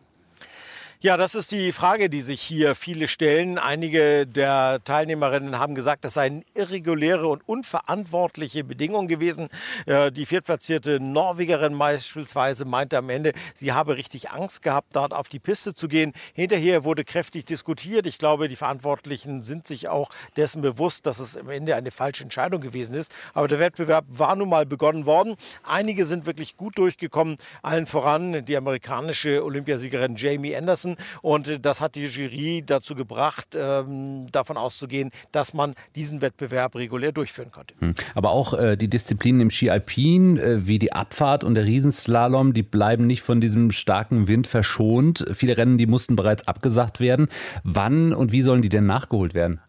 [0.99, 3.59] Ja, das ist die Frage, die sich hier viele stellen.
[3.59, 9.49] Einige der Teilnehmerinnen haben gesagt, das seien irreguläre und unverantwortliche Bedingungen gewesen.
[9.85, 15.29] Äh, die viertplatzierte Norwegerin beispielsweise meinte am Ende, sie habe richtig Angst gehabt, dort auf
[15.29, 16.13] die Piste zu gehen.
[16.33, 18.07] Hinterher wurde kräftig diskutiert.
[18.07, 22.23] Ich glaube, die Verantwortlichen sind sich auch dessen bewusst, dass es am Ende eine falsche
[22.23, 23.11] Entscheidung gewesen ist.
[23.35, 25.35] Aber der Wettbewerb war nun mal begonnen worden.
[25.61, 27.37] Einige sind wirklich gut durchgekommen.
[27.61, 30.95] Allen voran die amerikanische Olympiasiegerin Jamie Anderson lassen.
[31.21, 37.11] Und das hat die Jury dazu gebracht, ähm, davon auszugehen, dass man diesen Wettbewerb regulär
[37.11, 37.73] durchführen konnte.
[37.79, 37.93] Hm.
[38.15, 42.53] Aber auch äh, die Disziplinen im Ski Alpin, äh, wie die Abfahrt und der Riesenslalom,
[42.53, 45.25] die bleiben nicht von diesem starken Wind verschont.
[45.33, 47.27] Viele Rennen, die mussten bereits abgesagt werden.
[47.63, 49.61] Wann und wie sollen die denn nachgeholt werden?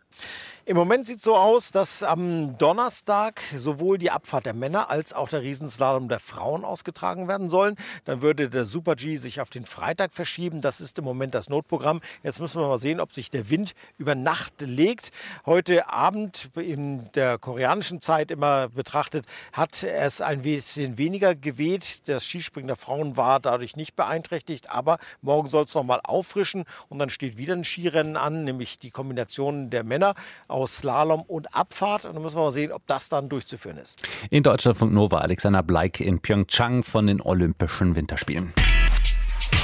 [0.69, 5.15] Im Moment sieht es so aus, dass am Donnerstag sowohl die Abfahrt der Männer als
[5.15, 7.75] auch der Riesenslalom der Frauen ausgetragen werden sollen.
[8.05, 10.61] Dann würde der Super G sich auf den Freitag verschieben.
[10.61, 12.03] Das ist im Moment das Notprogramm.
[12.23, 15.11] Jetzt müssen wir mal sehen, ob sich der Wind über Nacht legt.
[15.47, 22.07] Heute Abend in der koreanischen Zeit immer betrachtet, hat es ein bisschen weniger geweht.
[22.11, 24.69] Das Skispringen der Frauen war dadurch nicht beeinträchtigt.
[24.69, 28.79] Aber morgen soll es noch mal auffrischen und dann steht wieder ein Skirennen an, nämlich
[28.79, 30.15] die Kombination der Männer
[30.59, 32.05] aus Slalom und Abfahrt.
[32.05, 34.03] Und dann müssen wir mal sehen, ob das dann durchzuführen ist.
[34.31, 38.53] In Deutschlandfunk Nova, Alexander Bleik in Pyeongchang von den Olympischen Winterspielen.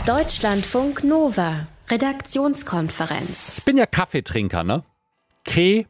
[0.07, 3.59] Deutschlandfunk Nova, Redaktionskonferenz.
[3.59, 4.85] Ich bin ja Kaffeetrinker, ne?
[5.45, 5.87] Tee,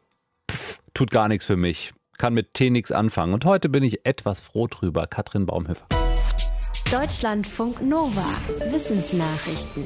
[0.49, 1.93] pff, tut gar nichts für mich.
[2.17, 3.33] Kann mit Tee nichts anfangen.
[3.33, 5.05] Und heute bin ich etwas froh drüber.
[5.07, 5.85] Katrin Baumhöfer.
[6.91, 8.25] Deutschlandfunk Nova.
[8.71, 9.85] Wissensnachrichten.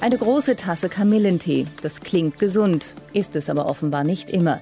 [0.00, 1.64] Eine große Tasse Kamillentee.
[1.82, 4.60] Das klingt gesund, ist es aber offenbar nicht immer.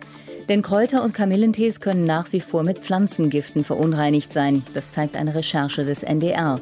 [0.48, 4.62] Denn Kräuter- und Kamillentees können nach wie vor mit Pflanzengiften verunreinigt sein.
[4.74, 6.60] Das zeigt eine Recherche des NDR.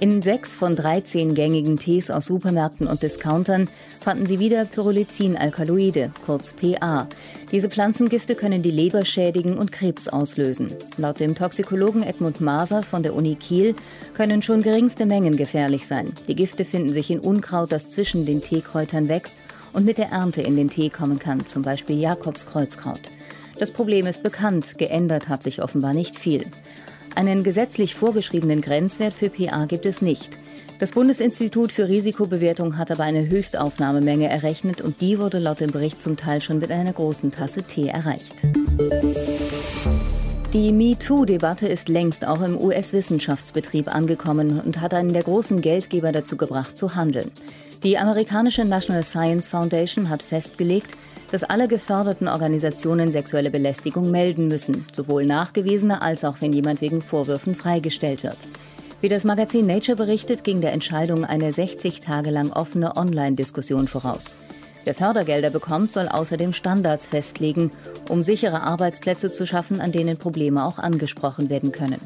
[0.00, 3.68] In sechs von 13 gängigen Tees aus Supermärkten und Discountern
[4.00, 7.08] fanden sie wieder Pyrrolizin-Alkaloide, kurz PA.
[7.52, 10.74] Diese Pflanzengifte können die Leber schädigen und Krebs auslösen.
[10.96, 13.76] Laut dem Toxikologen Edmund Maser von der Uni Kiel
[14.14, 16.12] können schon geringste Mengen gefährlich sein.
[16.26, 20.42] Die Gifte finden sich in Unkraut, das zwischen den Teekräutern wächst und mit der Ernte
[20.42, 23.12] in den Tee kommen kann, zum Beispiel Jakobskreuzkraut.
[23.58, 26.46] Das Problem ist bekannt, geändert hat sich offenbar nicht viel.
[27.14, 30.38] Einen gesetzlich vorgeschriebenen Grenzwert für PA gibt es nicht.
[30.78, 36.02] Das Bundesinstitut für Risikobewertung hat aber eine Höchstaufnahmemenge errechnet und die wurde laut dem Bericht
[36.02, 38.34] zum Teil schon mit einer großen Tasse Tee erreicht.
[40.52, 46.36] Die MeToo-Debatte ist längst auch im US-Wissenschaftsbetrieb angekommen und hat einen der großen Geldgeber dazu
[46.36, 47.30] gebracht, zu handeln.
[47.82, 50.94] Die amerikanische National Science Foundation hat festgelegt,
[51.30, 57.00] dass alle geförderten Organisationen sexuelle Belästigung melden müssen, sowohl nachgewiesene als auch wenn jemand wegen
[57.00, 58.38] Vorwürfen freigestellt wird.
[59.02, 64.36] Wie das Magazin Nature berichtet, ging der Entscheidung eine 60 Tage lang offene Online-Diskussion voraus.
[64.84, 67.70] Wer Fördergelder bekommt, soll außerdem Standards festlegen,
[68.08, 72.00] um sichere Arbeitsplätze zu schaffen, an denen Probleme auch angesprochen werden können.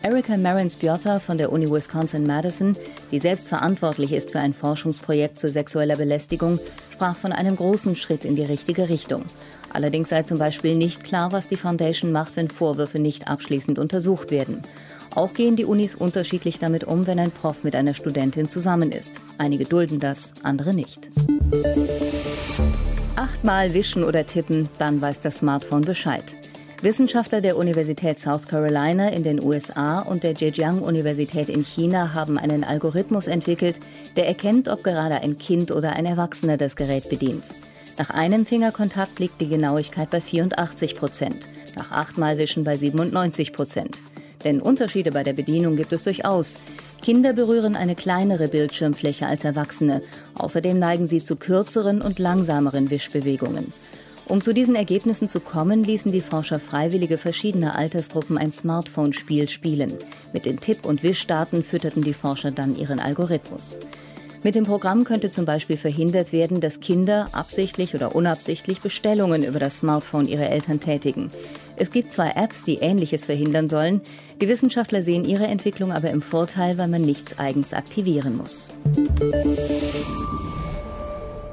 [0.00, 2.76] Erika Marins-Bjotta von der Uni Wisconsin-Madison,
[3.10, 6.58] die selbst verantwortlich ist für ein Forschungsprojekt zu sexueller Belästigung,
[6.92, 9.24] sprach von einem großen Schritt in die richtige Richtung.
[9.72, 14.30] Allerdings sei zum Beispiel nicht klar, was die Foundation macht, wenn Vorwürfe nicht abschließend untersucht
[14.30, 14.62] werden.
[15.14, 19.20] Auch gehen die Unis unterschiedlich damit um, wenn ein Prof mit einer Studentin zusammen ist.
[19.38, 21.08] Einige dulden das, andere nicht.
[23.16, 26.36] Achtmal wischen oder tippen, dann weiß das Smartphone Bescheid.
[26.82, 32.62] Wissenschaftler der Universität South Carolina in den USA und der Zhejiang-Universität in China haben einen
[32.62, 33.80] Algorithmus entwickelt,
[34.16, 37.44] der erkennt, ob gerade ein Kind oder ein Erwachsener das Gerät bedient.
[37.96, 44.02] Nach einem Fingerkontakt liegt die Genauigkeit bei 84 Prozent, nach achtmal Wischen bei 97 Prozent.
[44.44, 46.60] Denn Unterschiede bei der Bedienung gibt es durchaus.
[47.02, 50.02] Kinder berühren eine kleinere Bildschirmfläche als Erwachsene.
[50.38, 53.72] Außerdem neigen sie zu kürzeren und langsameren Wischbewegungen.
[54.26, 59.92] Um zu diesen Ergebnissen zu kommen, ließen die Forscher Freiwillige verschiedener Altersgruppen ein Smartphone-Spiel spielen.
[60.32, 63.78] Mit den Tipp- und Wischdaten fütterten die Forscher dann ihren Algorithmus.
[64.42, 69.58] Mit dem Programm könnte zum Beispiel verhindert werden, dass Kinder absichtlich oder unabsichtlich Bestellungen über
[69.58, 71.28] das Smartphone ihrer Eltern tätigen.
[71.76, 74.00] Es gibt zwei Apps, die Ähnliches verhindern sollen.
[74.40, 78.68] Die Wissenschaftler sehen ihre Entwicklung aber im Vorteil, weil man nichts eigens aktivieren muss.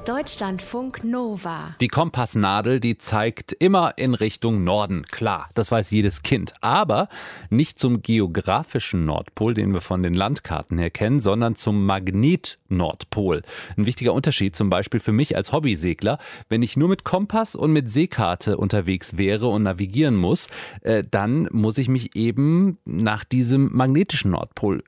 [0.06, 1.76] Deutschlandfunk Nova.
[1.80, 5.06] Die Kompassnadel, die zeigt immer in Richtung Norden.
[5.06, 6.56] Klar, das weiß jedes Kind.
[6.62, 7.08] Aber
[7.52, 13.43] nicht zum geografischen Nordpol, den wir von den Landkarten her kennen, sondern zum Magnet-Nordpol.
[13.78, 16.18] Ein wichtiger Unterschied zum Beispiel für mich als Hobbysegler.
[16.49, 20.47] Wenn ich nur mit Kompass und mit Seekarte unterwegs wäre und navigieren muss,
[20.82, 24.84] äh, dann muss ich mich eben nach diesem magnetischen Nordpol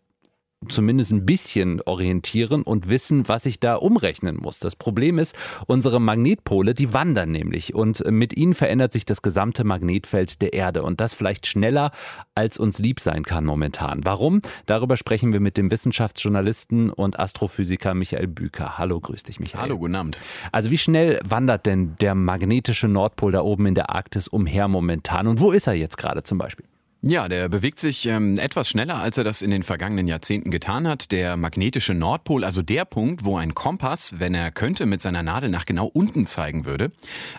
[0.70, 4.60] zumindest ein bisschen orientieren und wissen, was ich da umrechnen muss.
[4.60, 5.36] Das Problem ist,
[5.68, 10.84] unsere Magnetpole, die wandern nämlich und mit ihnen verändert sich das gesamte Magnetfeld der Erde
[10.84, 11.92] und das vielleicht schneller,
[12.36, 14.02] als uns lieb sein kann momentan.
[14.04, 14.42] Warum?
[14.66, 18.78] Darüber sprechen wir mit dem Wissenschaftsjournalisten und Astrophysiker Michael Büker.
[18.78, 19.62] Hallo, grüß dich, Michael.
[19.62, 20.20] Hallo, guten Abend.
[20.52, 25.28] Also wie schnell wandert denn der magnetische Nordpol da oben in der Arktis umher momentan
[25.28, 26.66] und wo ist er jetzt gerade zum Beispiel?
[27.06, 30.88] Ja, der bewegt sich ähm, etwas schneller, als er das in den vergangenen Jahrzehnten getan
[30.88, 31.12] hat.
[31.12, 35.50] Der magnetische Nordpol, also der Punkt, wo ein Kompass, wenn er könnte, mit seiner Nadel
[35.50, 36.94] nach genau unten zeigen würde,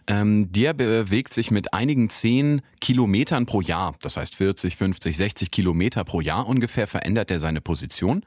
[0.07, 3.95] ähm, der bewegt sich mit einigen zehn Kilometern pro Jahr.
[4.03, 8.23] Das heißt 40, 50, 60 Kilometer pro Jahr ungefähr verändert er seine Position.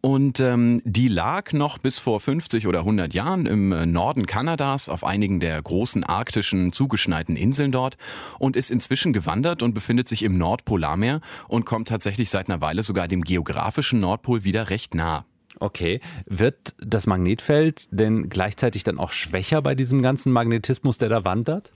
[0.00, 4.88] Und ähm, die lag noch bis vor 50 oder 100 Jahren im äh, Norden Kanadas
[4.88, 7.98] auf einigen der großen arktischen zugeschneiten Inseln dort
[8.38, 12.60] und ist inzwischen gewandert und befindet sich im Nordpol Polarmeer und kommt tatsächlich seit einer
[12.60, 15.24] Weile sogar dem geografischen Nordpol wieder recht nah.
[15.60, 16.00] Okay.
[16.26, 21.72] Wird das Magnetfeld denn gleichzeitig dann auch schwächer bei diesem ganzen Magnetismus, der da wandert?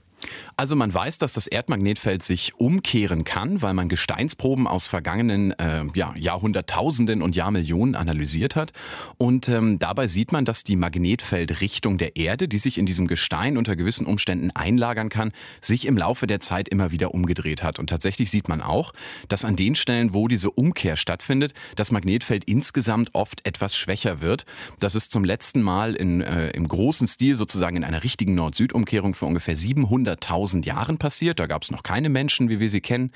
[0.55, 5.83] Also man weiß, dass das Erdmagnetfeld sich umkehren kann, weil man Gesteinsproben aus vergangenen äh,
[5.93, 8.71] ja, Jahrhunderttausenden und Jahrmillionen analysiert hat.
[9.17, 13.57] Und ähm, dabei sieht man, dass die Magnetfeldrichtung der Erde, die sich in diesem Gestein
[13.57, 15.31] unter gewissen Umständen einlagern kann,
[15.61, 17.79] sich im Laufe der Zeit immer wieder umgedreht hat.
[17.79, 18.93] Und tatsächlich sieht man auch,
[19.27, 24.45] dass an den Stellen, wo diese Umkehr stattfindet, das Magnetfeld insgesamt oft etwas schwächer wird.
[24.79, 29.13] Das ist zum letzten Mal in, äh, im großen Stil sozusagen in einer richtigen Nord-Süd-Umkehrung
[29.13, 31.39] für ungefähr 700 100.000 Jahren passiert.
[31.39, 33.11] Da gab es noch keine Menschen, wie wir sie kennen.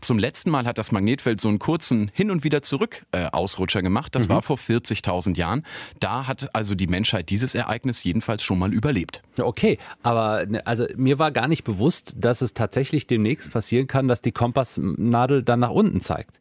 [0.00, 3.82] Zum letzten Mal hat das Magnetfeld so einen kurzen Hin- und wieder zurück äh, Ausrutscher
[3.82, 4.14] gemacht.
[4.14, 4.34] Das mhm.
[4.34, 5.64] war vor 40.000 Jahren.
[6.00, 9.22] Da hat also die Menschheit dieses Ereignis jedenfalls schon mal überlebt.
[9.38, 14.08] Okay, aber ne, also mir war gar nicht bewusst, dass es tatsächlich demnächst passieren kann,
[14.08, 16.40] dass die Kompassnadel dann nach unten zeigt.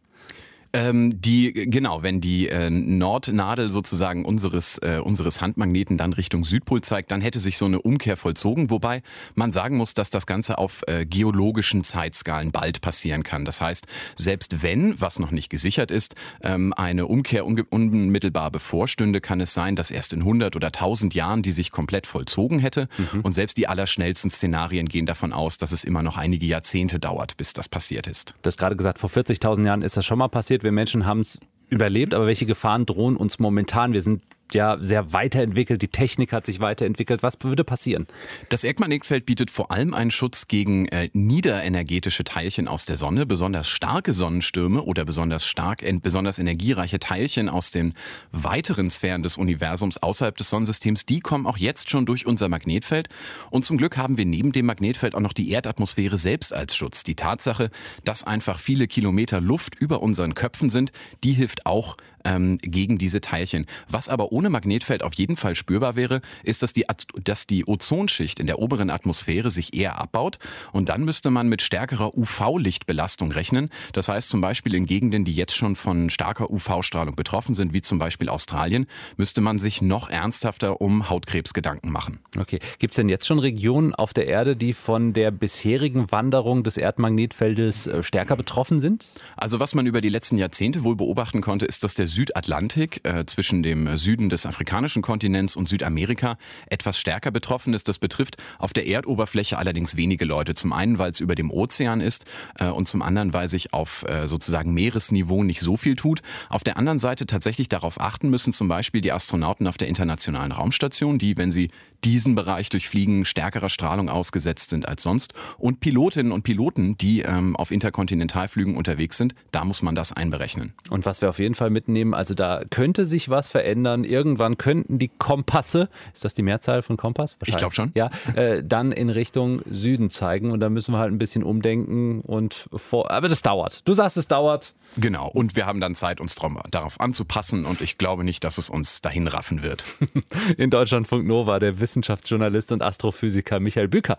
[0.75, 6.81] Ähm, die, genau, wenn die äh, Nordnadel sozusagen unseres, äh, unseres Handmagneten dann Richtung Südpol
[6.81, 9.01] zeigt, dann hätte sich so eine Umkehr vollzogen, wobei
[9.35, 13.45] man sagen muss, dass das Ganze auf äh, geologischen Zeitskalen bald passieren kann.
[13.45, 19.39] Das heißt, selbst wenn, was noch nicht gesichert ist, ähm, eine Umkehr unmittelbar bevorstünde, kann
[19.39, 22.89] es sein, dass erst in 100 oder 1000 Jahren die sich komplett vollzogen hätte.
[22.97, 23.21] Mhm.
[23.21, 27.37] Und selbst die allerschnellsten Szenarien gehen davon aus, dass es immer noch einige Jahrzehnte dauert,
[27.37, 28.35] bis das passiert ist.
[28.41, 31.21] Du hast gerade gesagt, vor 40.000 Jahren ist das schon mal passiert wir Menschen haben
[31.21, 31.39] es
[31.69, 33.93] überlebt, aber welche Gefahren drohen uns momentan?
[33.93, 34.21] Wir sind
[34.53, 37.23] ja sehr weiterentwickelt, die Technik hat sich weiterentwickelt.
[37.23, 38.07] Was würde passieren?
[38.49, 43.67] Das Erdmagnetfeld bietet vor allem einen Schutz gegen äh, niederenergetische Teilchen aus der Sonne, besonders
[43.67, 47.93] starke Sonnenstürme oder besonders stark, besonders energiereiche Teilchen aus den
[48.31, 51.05] weiteren Sphären des Universums außerhalb des Sonnensystems.
[51.05, 53.09] Die kommen auch jetzt schon durch unser Magnetfeld.
[53.49, 57.03] Und zum Glück haben wir neben dem Magnetfeld auch noch die Erdatmosphäre selbst als Schutz.
[57.03, 57.71] Die Tatsache,
[58.03, 60.91] dass einfach viele Kilometer Luft über unseren Köpfen sind,
[61.23, 63.65] die hilft auch ähm, gegen diese Teilchen.
[63.87, 66.85] Was aber ohne Magnetfeld auf jeden Fall spürbar wäre, ist, dass die,
[67.23, 70.39] dass die Ozonschicht in der oberen Atmosphäre sich eher abbaut
[70.73, 73.69] und dann müsste man mit stärkerer UV-Lichtbelastung rechnen.
[73.93, 77.81] Das heißt zum Beispiel in Gegenden, die jetzt schon von starker UV-Strahlung betroffen sind, wie
[77.81, 82.19] zum Beispiel Australien, müsste man sich noch ernsthafter um Hautkrebs Gedanken machen.
[82.37, 82.59] Okay.
[82.79, 86.77] Gibt es denn jetzt schon Regionen auf der Erde, die von der bisherigen Wanderung des
[86.77, 89.07] Erdmagnetfeldes äh, stärker betroffen sind?
[89.37, 93.25] Also was man über die letzten Jahrzehnte wohl beobachten konnte, ist, dass der Südatlantik äh,
[93.25, 96.37] zwischen dem Süden des afrikanischen Kontinents und Südamerika
[96.67, 97.87] etwas stärker betroffen ist.
[97.87, 100.53] Das betrifft auf der Erdoberfläche allerdings wenige Leute.
[100.53, 102.25] Zum einen, weil es über dem Ozean ist
[102.57, 106.21] äh, und zum anderen, weil sich auf äh, sozusagen Meeresniveau nicht so viel tut.
[106.49, 110.53] Auf der anderen Seite tatsächlich darauf achten müssen zum Beispiel die Astronauten auf der Internationalen
[110.53, 111.69] Raumstation, die, wenn sie
[112.03, 115.33] diesen Bereich durchfliegen, stärkerer Strahlung ausgesetzt sind als sonst.
[115.57, 120.73] Und Pilotinnen und Piloten, die ähm, auf Interkontinentalflügen unterwegs sind, da muss man das einberechnen.
[120.89, 124.03] Und was wir auf jeden Fall mitnehmen, also da könnte sich was verändern.
[124.03, 127.35] Irgendwann könnten die Kompasse, ist das die Mehrzahl von Kompass?
[127.45, 127.91] Ich glaube schon.
[127.95, 130.51] Ja, äh, dann in Richtung Süden zeigen.
[130.51, 133.11] Und da müssen wir halt ein bisschen umdenken und vor.
[133.11, 133.81] Aber das dauert.
[133.85, 134.73] Du sagst, es dauert.
[134.97, 135.27] Genau.
[135.27, 136.35] Und wir haben dann Zeit, uns
[136.71, 137.65] darauf anzupassen.
[137.65, 139.85] Und ich glaube nicht, dass es uns dahin raffen wird.
[140.57, 144.17] In Deutschlandfunk Nova, der Wissenschaftsjournalist und Astrophysiker Michael Bücker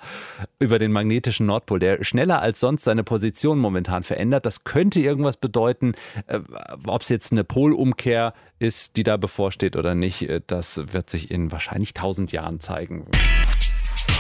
[0.60, 4.46] über den magnetischen Nordpol, der schneller als sonst seine Position momentan verändert.
[4.46, 5.94] Das könnte irgendwas bedeuten,
[6.28, 6.38] äh,
[6.86, 10.22] ob es jetzt eine Polumkehr ist, die da bevorsteht oder nicht.
[10.22, 13.04] Äh, das wird sich in wahrscheinlich tausend Jahren zeigen.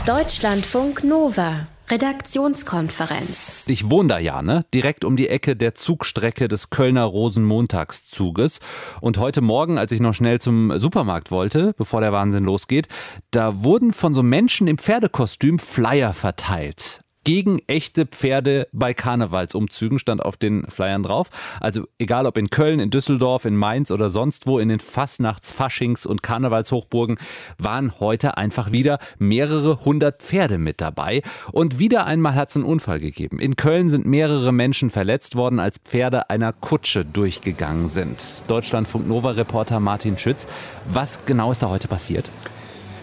[0.04, 1.66] Deutschlandfunk Nova.
[1.88, 3.64] Redaktionskonferenz.
[3.66, 4.64] Ich wohne da ja, ne?
[4.74, 8.60] Direkt um die Ecke der Zugstrecke des Kölner Rosenmontagszuges.
[9.00, 12.88] Und heute Morgen, als ich noch schnell zum Supermarkt wollte, bevor der Wahnsinn losgeht,
[13.30, 20.22] da wurden von so Menschen im Pferdekostüm Flyer verteilt gegen echte Pferde bei Karnevalsumzügen stand
[20.22, 21.28] auf den Flyern drauf.
[21.58, 25.52] Also egal ob in Köln, in Düsseldorf, in Mainz oder sonst wo in den Fastnachts-,
[25.52, 27.18] Faschings- und Karnevalshochburgen
[27.58, 31.22] waren heute einfach wieder mehrere hundert Pferde mit dabei.
[31.50, 33.40] Und wieder einmal hat es einen Unfall gegeben.
[33.40, 38.22] In Köln sind mehrere Menschen verletzt worden, als Pferde einer Kutsche durchgegangen sind.
[38.46, 40.46] Deutschlandfunk Nova-Reporter Martin Schütz.
[40.88, 42.30] Was genau ist da heute passiert?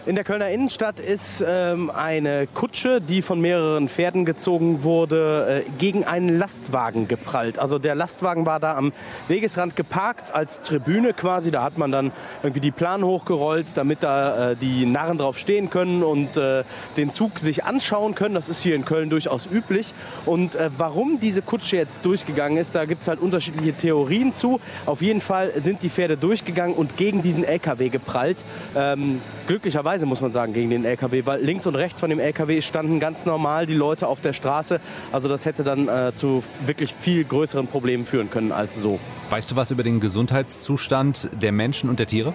[0.05, 5.69] In der Kölner Innenstadt ist ähm, eine Kutsche, die von mehreren Pferden gezogen wurde, äh,
[5.77, 7.57] gegen einen Lastwagen geprallt.
[7.57, 8.91] Also der Lastwagen war da am
[9.29, 11.51] Wegesrand geparkt als Tribüne quasi.
[11.51, 15.69] Da hat man dann irgendwie die Plan hochgerollt, damit da äh, die Narren drauf stehen
[15.69, 16.65] können und äh,
[16.97, 18.35] den Zug sich anschauen können.
[18.35, 19.93] Das ist hier in Köln durchaus üblich.
[20.25, 24.59] Und äh, warum diese Kutsche jetzt durchgegangen ist, da gibt es halt unterschiedliche Theorien zu.
[24.85, 28.43] Auf jeden Fall sind die Pferde durchgegangen und gegen diesen LKW geprallt.
[28.75, 32.19] Ähm, glücklicherweise Weise, muss man sagen, gegen den LKW, weil links und rechts von dem
[32.19, 34.79] LKW standen ganz normal die Leute auf der Straße.
[35.11, 38.99] Also das hätte dann äh, zu wirklich viel größeren Problemen führen können als so.
[39.29, 42.33] Weißt du was über den Gesundheitszustand der Menschen und der Tiere?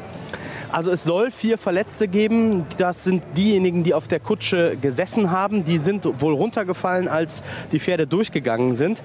[0.70, 2.64] Also es soll vier Verletzte geben.
[2.76, 5.64] Das sind diejenigen, die auf der Kutsche gesessen haben.
[5.64, 7.42] Die sind wohl runtergefallen, als
[7.72, 9.02] die Pferde durchgegangen sind.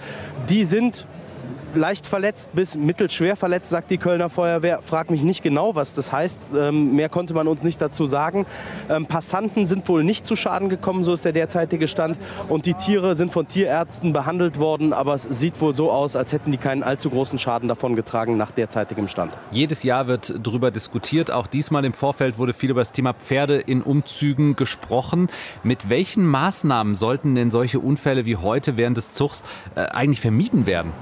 [0.47, 1.07] Die sind
[1.75, 4.81] leicht verletzt bis mittelschwer verletzt, sagt die Kölner Feuerwehr.
[4.81, 6.49] Frag mich nicht genau, was das heißt.
[6.57, 8.45] Ähm, mehr konnte man uns nicht dazu sagen.
[8.89, 12.17] Ähm, Passanten sind wohl nicht zu Schaden gekommen, so ist der derzeitige Stand.
[12.47, 16.33] Und die Tiere sind von Tierärzten behandelt worden, aber es sieht wohl so aus, als
[16.33, 19.37] hätten die keinen allzu großen Schaden davon getragen nach derzeitigem Stand.
[19.51, 21.31] Jedes Jahr wird darüber diskutiert.
[21.31, 25.27] Auch diesmal im Vorfeld wurde viel über das Thema Pferde in Umzügen gesprochen.
[25.63, 29.43] Mit welchen Maßnahmen sollten denn solche Unfälle wie heute während des Zugs
[29.75, 30.93] äh, eigentlich vermieden werden?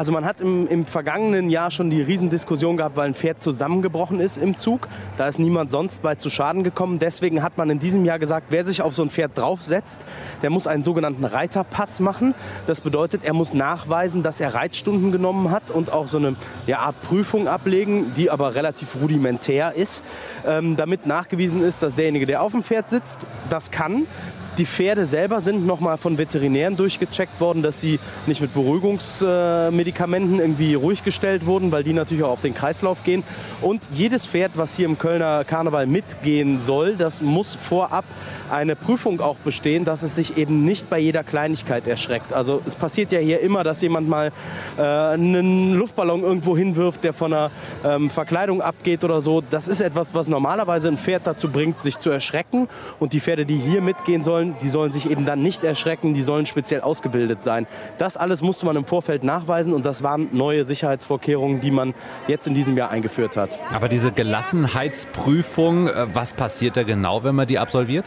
[0.00, 4.18] Also man hat im, im vergangenen Jahr schon die Riesendiskussion gehabt, weil ein Pferd zusammengebrochen
[4.18, 4.88] ist im Zug.
[5.18, 6.98] Da ist niemand sonst bei zu Schaden gekommen.
[6.98, 10.00] Deswegen hat man in diesem Jahr gesagt, wer sich auf so ein Pferd draufsetzt,
[10.40, 12.34] der muss einen sogenannten Reiterpass machen.
[12.66, 16.34] Das bedeutet, er muss nachweisen, dass er Reitstunden genommen hat und auch so eine
[16.66, 20.02] ja, Art Prüfung ablegen, die aber relativ rudimentär ist,
[20.46, 24.06] ähm, damit nachgewiesen ist, dass derjenige, der auf dem Pferd sitzt, das kann
[24.60, 30.74] Die Pferde selber sind nochmal von Veterinären durchgecheckt worden, dass sie nicht mit Beruhigungsmedikamenten irgendwie
[30.74, 33.24] ruhig gestellt wurden, weil die natürlich auch auf den Kreislauf gehen.
[33.62, 38.04] Und jedes Pferd, was hier im Kölner Karneval mitgehen soll, das muss vorab
[38.50, 42.34] eine Prüfung auch bestehen, dass es sich eben nicht bei jeder Kleinigkeit erschreckt.
[42.34, 44.30] Also es passiert ja hier immer, dass jemand mal
[44.76, 47.50] äh, einen Luftballon irgendwo hinwirft, der von einer
[47.82, 49.40] ähm, Verkleidung abgeht oder so.
[49.40, 52.68] Das ist etwas, was normalerweise ein Pferd dazu bringt, sich zu erschrecken.
[52.98, 56.22] Und die Pferde, die hier mitgehen sollen, die sollen sich eben dann nicht erschrecken, die
[56.22, 57.66] sollen speziell ausgebildet sein.
[57.98, 61.94] Das alles musste man im Vorfeld nachweisen und das waren neue Sicherheitsvorkehrungen, die man
[62.28, 63.58] jetzt in diesem Jahr eingeführt hat.
[63.72, 68.06] Aber diese Gelassenheitsprüfung, äh, was passiert da genau, wenn man die absolviert?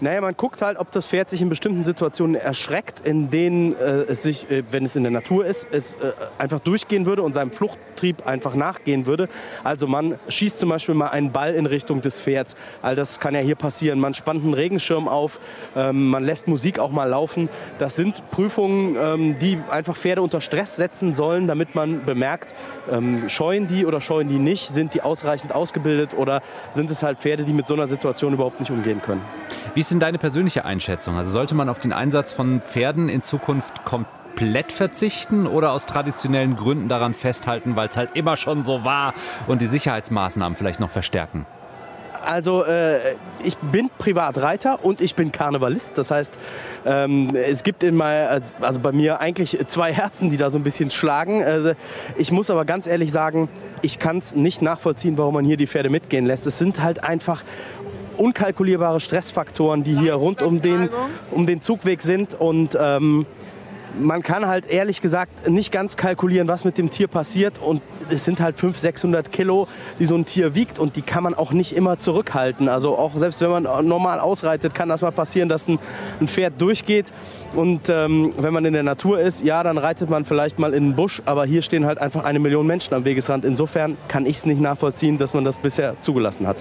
[0.00, 4.02] Naja, man guckt halt, ob das Pferd sich in bestimmten Situationen erschreckt, in denen äh,
[4.02, 7.32] es sich, äh, wenn es in der Natur ist, es äh, einfach durchgehen würde und
[7.32, 9.28] seinem Fluchttrieb einfach nachgehen würde.
[9.64, 12.54] Also man schießt zum Beispiel mal einen Ball in Richtung des Pferds.
[12.80, 13.98] All das kann ja hier passieren.
[13.98, 15.40] Man spannt einen Regenschirm auf,
[15.74, 17.48] ähm, man lässt Musik auch mal laufen.
[17.78, 22.54] Das sind Prüfungen, ähm, die einfach Pferde unter Stress setzen sollen, damit man bemerkt,
[22.88, 26.40] ähm, scheuen die oder scheuen die nicht, sind die ausreichend ausgebildet oder
[26.72, 29.22] sind es halt Pferde, die mit so einer Situation überhaupt nicht umgehen können.
[29.74, 31.16] Wie ist denn deine persönliche Einschätzung?
[31.16, 36.56] Also sollte man auf den Einsatz von Pferden in Zukunft komplett verzichten oder aus traditionellen
[36.56, 39.14] Gründen daran festhalten, weil es halt immer schon so war
[39.46, 41.46] und die Sicherheitsmaßnahmen vielleicht noch verstärken?
[42.22, 42.98] Also äh,
[43.42, 45.96] ich bin Privatreiter und ich bin Karnevalist.
[45.96, 46.38] Das heißt,
[46.84, 50.64] ähm, es gibt in mein, also bei mir eigentlich zwei Herzen, die da so ein
[50.64, 51.40] bisschen schlagen.
[51.40, 51.76] Äh,
[52.16, 53.48] ich muss aber ganz ehrlich sagen,
[53.80, 56.46] ich kann es nicht nachvollziehen, warum man hier die Pferde mitgehen lässt.
[56.46, 57.42] Es sind halt einfach
[58.18, 60.88] unkalkulierbare Stressfaktoren, die hier rund um den,
[61.30, 62.34] um den Zugweg sind.
[62.34, 63.26] Und ähm,
[64.00, 67.58] man kann halt ehrlich gesagt nicht ganz kalkulieren, was mit dem Tier passiert.
[67.58, 69.68] Und es sind halt 500, 600 Kilo,
[69.98, 70.78] die so ein Tier wiegt.
[70.78, 72.68] Und die kann man auch nicht immer zurückhalten.
[72.68, 75.78] Also auch selbst wenn man normal ausreitet, kann das mal passieren, dass ein,
[76.20, 77.12] ein Pferd durchgeht.
[77.54, 80.90] Und ähm, wenn man in der Natur ist, ja, dann reitet man vielleicht mal in
[80.90, 81.22] den Busch.
[81.24, 83.44] Aber hier stehen halt einfach eine Million Menschen am Wegesrand.
[83.44, 86.56] Insofern kann ich es nicht nachvollziehen, dass man das bisher zugelassen hat.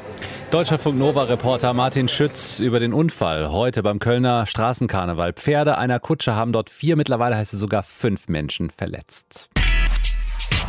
[0.51, 5.33] Deutscher Funk Nova-Reporter Martin Schütz über den Unfall heute beim Kölner Straßenkarneval.
[5.33, 9.49] Pferde einer Kutsche haben dort vier, mittlerweile heißt es sogar fünf Menschen verletzt.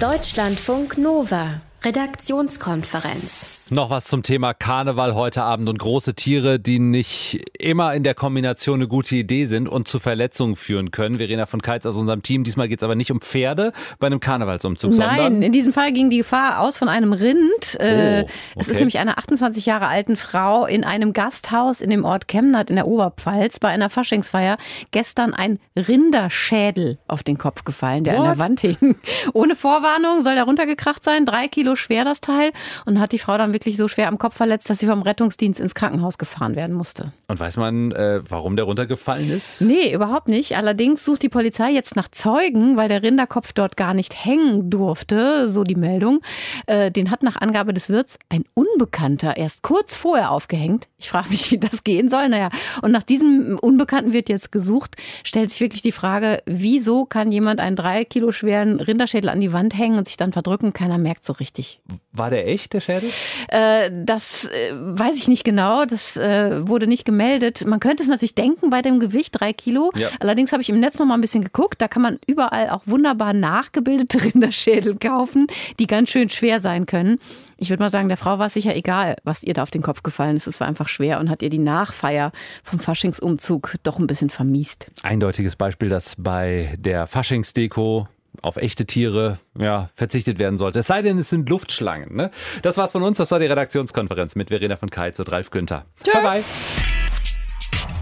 [0.01, 3.58] Deutschlandfunk Nova, Redaktionskonferenz.
[3.71, 8.15] Noch was zum Thema Karneval heute Abend und große Tiere, die nicht immer in der
[8.15, 11.19] Kombination eine gute Idee sind und zu Verletzungen führen können.
[11.19, 12.45] Verena von Keitz aus unserem Team.
[12.45, 16.09] Diesmal geht es aber nicht um Pferde bei einem Karnevalsumzug, Nein, in diesem Fall ging
[16.09, 17.79] die Gefahr aus von einem Rind.
[17.79, 18.79] Äh, Oh, Es ist okay.
[18.79, 22.87] nämlich einer 28 Jahre alten Frau in einem Gasthaus in dem Ort Chemnat in der
[22.87, 24.57] Oberpfalz bei einer Faschingsfeier
[24.93, 28.39] gestern ein Rinderschädel auf den Kopf gefallen, der an der What?
[28.39, 28.77] Wand hing.
[29.35, 32.53] Ohne Vorwarnung soll der runtergekracht sein, drei Kilo schwer das Teil
[32.87, 35.59] und hat die Frau dann wirklich so schwer am Kopf verletzt, dass sie vom Rettungsdienst
[35.59, 37.13] ins Krankenhaus gefahren werden musste.
[37.27, 39.61] Und weiß man, äh, warum der runtergefallen ist?
[39.63, 40.57] Nee, überhaupt nicht.
[40.57, 45.49] Allerdings sucht die Polizei jetzt nach Zeugen, weil der Rinderkopf dort gar nicht hängen durfte,
[45.49, 46.21] so die Meldung.
[46.67, 50.87] Äh, den hat nach Angabe des Wirts ein Unbekannter erst kurz vorher aufgehängt.
[50.97, 52.29] Ich frage mich, wie das gehen soll.
[52.29, 52.51] Naja,
[52.83, 54.95] und nach diesem Unbekannten wird jetzt gesucht.
[55.25, 59.53] Stellt sich wirklich die Frage, wieso kann jemand einen drei Kilo schweren Rinderschädel an die
[59.53, 60.73] Wand hängen und sich dann verdrücken?
[60.73, 61.81] Keiner merkt so richtig.
[62.13, 63.11] War der echt, der Schädel?
[63.49, 65.85] Äh, das äh, weiß ich nicht genau.
[65.85, 67.67] Das äh, wurde nicht gemeldet.
[67.67, 69.91] Man könnte es natürlich denken bei dem Gewicht, drei Kilo.
[69.97, 70.09] Ja.
[70.21, 71.81] Allerdings habe ich im Netz noch mal ein bisschen geguckt.
[71.81, 75.47] Da kann man überall auch wunderbar nachgebildete Rinderschädel kaufen,
[75.79, 77.19] die ganz schön schwer sein können.
[77.61, 79.83] Ich würde mal sagen, der Frau war es sicher egal, was ihr da auf den
[79.83, 80.47] Kopf gefallen ist.
[80.47, 82.31] Es war einfach schwer und hat ihr die Nachfeier
[82.63, 84.87] vom Faschingsumzug doch ein bisschen vermiest.
[85.03, 88.07] Eindeutiges Beispiel, dass bei der Faschingsdeko
[88.43, 90.81] auf echte Tiere ja, verzichtet werden sollte.
[90.81, 92.15] Es sei denn, es sind Luftschlangen.
[92.15, 92.31] Ne?
[92.63, 93.19] Das war's von uns.
[93.19, 95.87] Das war die Redaktionskonferenz mit Verena von Keitz und Ralf Günther.
[96.13, 96.45] Bye bye.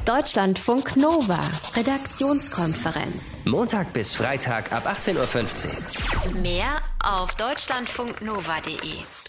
[0.05, 1.41] Deutschlandfunk Nova,
[1.75, 3.25] Redaktionskonferenz.
[3.45, 6.41] Montag bis Freitag ab 18.15 Uhr.
[6.43, 9.26] Mehr auf deutschlandfunknova.de.